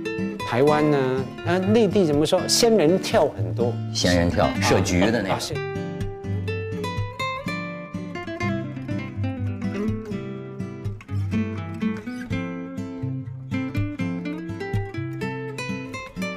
[0.46, 0.98] 台湾呢，
[1.46, 2.46] 呃，内地怎么说？
[2.46, 5.32] 仙人跳很多，仙人跳设局的那个。
[5.32, 5.38] 啊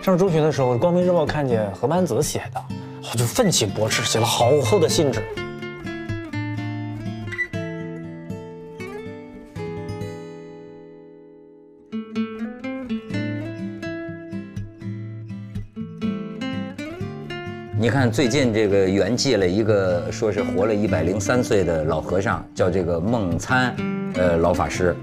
[0.03, 2.61] 上中学的时候，《光明日报》看见何曼子写的，
[3.09, 5.23] 我就奋起驳斥，写了好厚的信纸。
[17.79, 23.73] 你看最近这个圆寂了一个说是活了一百零三岁的老和尚，叫这个孟参，
[24.15, 24.93] 呃，老法师。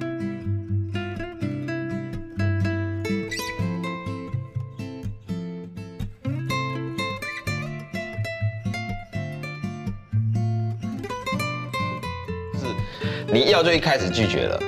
[13.63, 14.61] 就一开始拒绝了，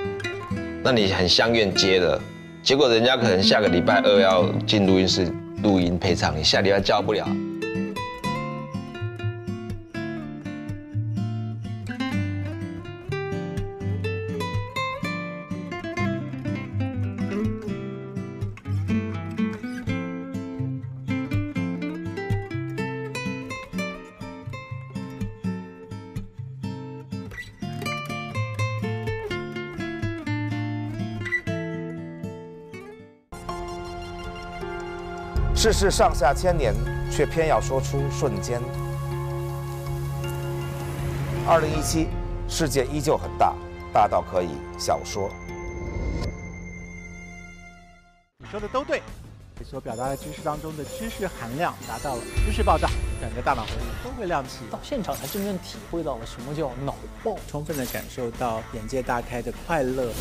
[0.83, 2.21] 那你很相愿接了，
[2.63, 5.31] 结果人家可能下个礼拜二要进录音室
[5.63, 7.27] 录音配唱，你下礼拜交不了。
[35.63, 36.75] 世事上下千年，
[37.09, 38.61] 却偏要说出瞬间。
[41.47, 42.09] 二零一七，
[42.49, 43.55] 世界依旧很大，
[43.93, 45.31] 大到可以小说。
[48.39, 49.01] 你说的都对，
[49.61, 52.89] 你所表达的知识当中的知识含量达到了，知识爆炸，
[53.21, 57.37] 整个大脑回路都会亮起，到现场才真正体会到了什么叫脑爆。
[57.47, 60.13] 充分的感受到眼界大开的快乐。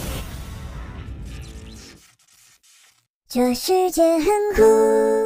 [3.27, 5.20] 这世界很酷。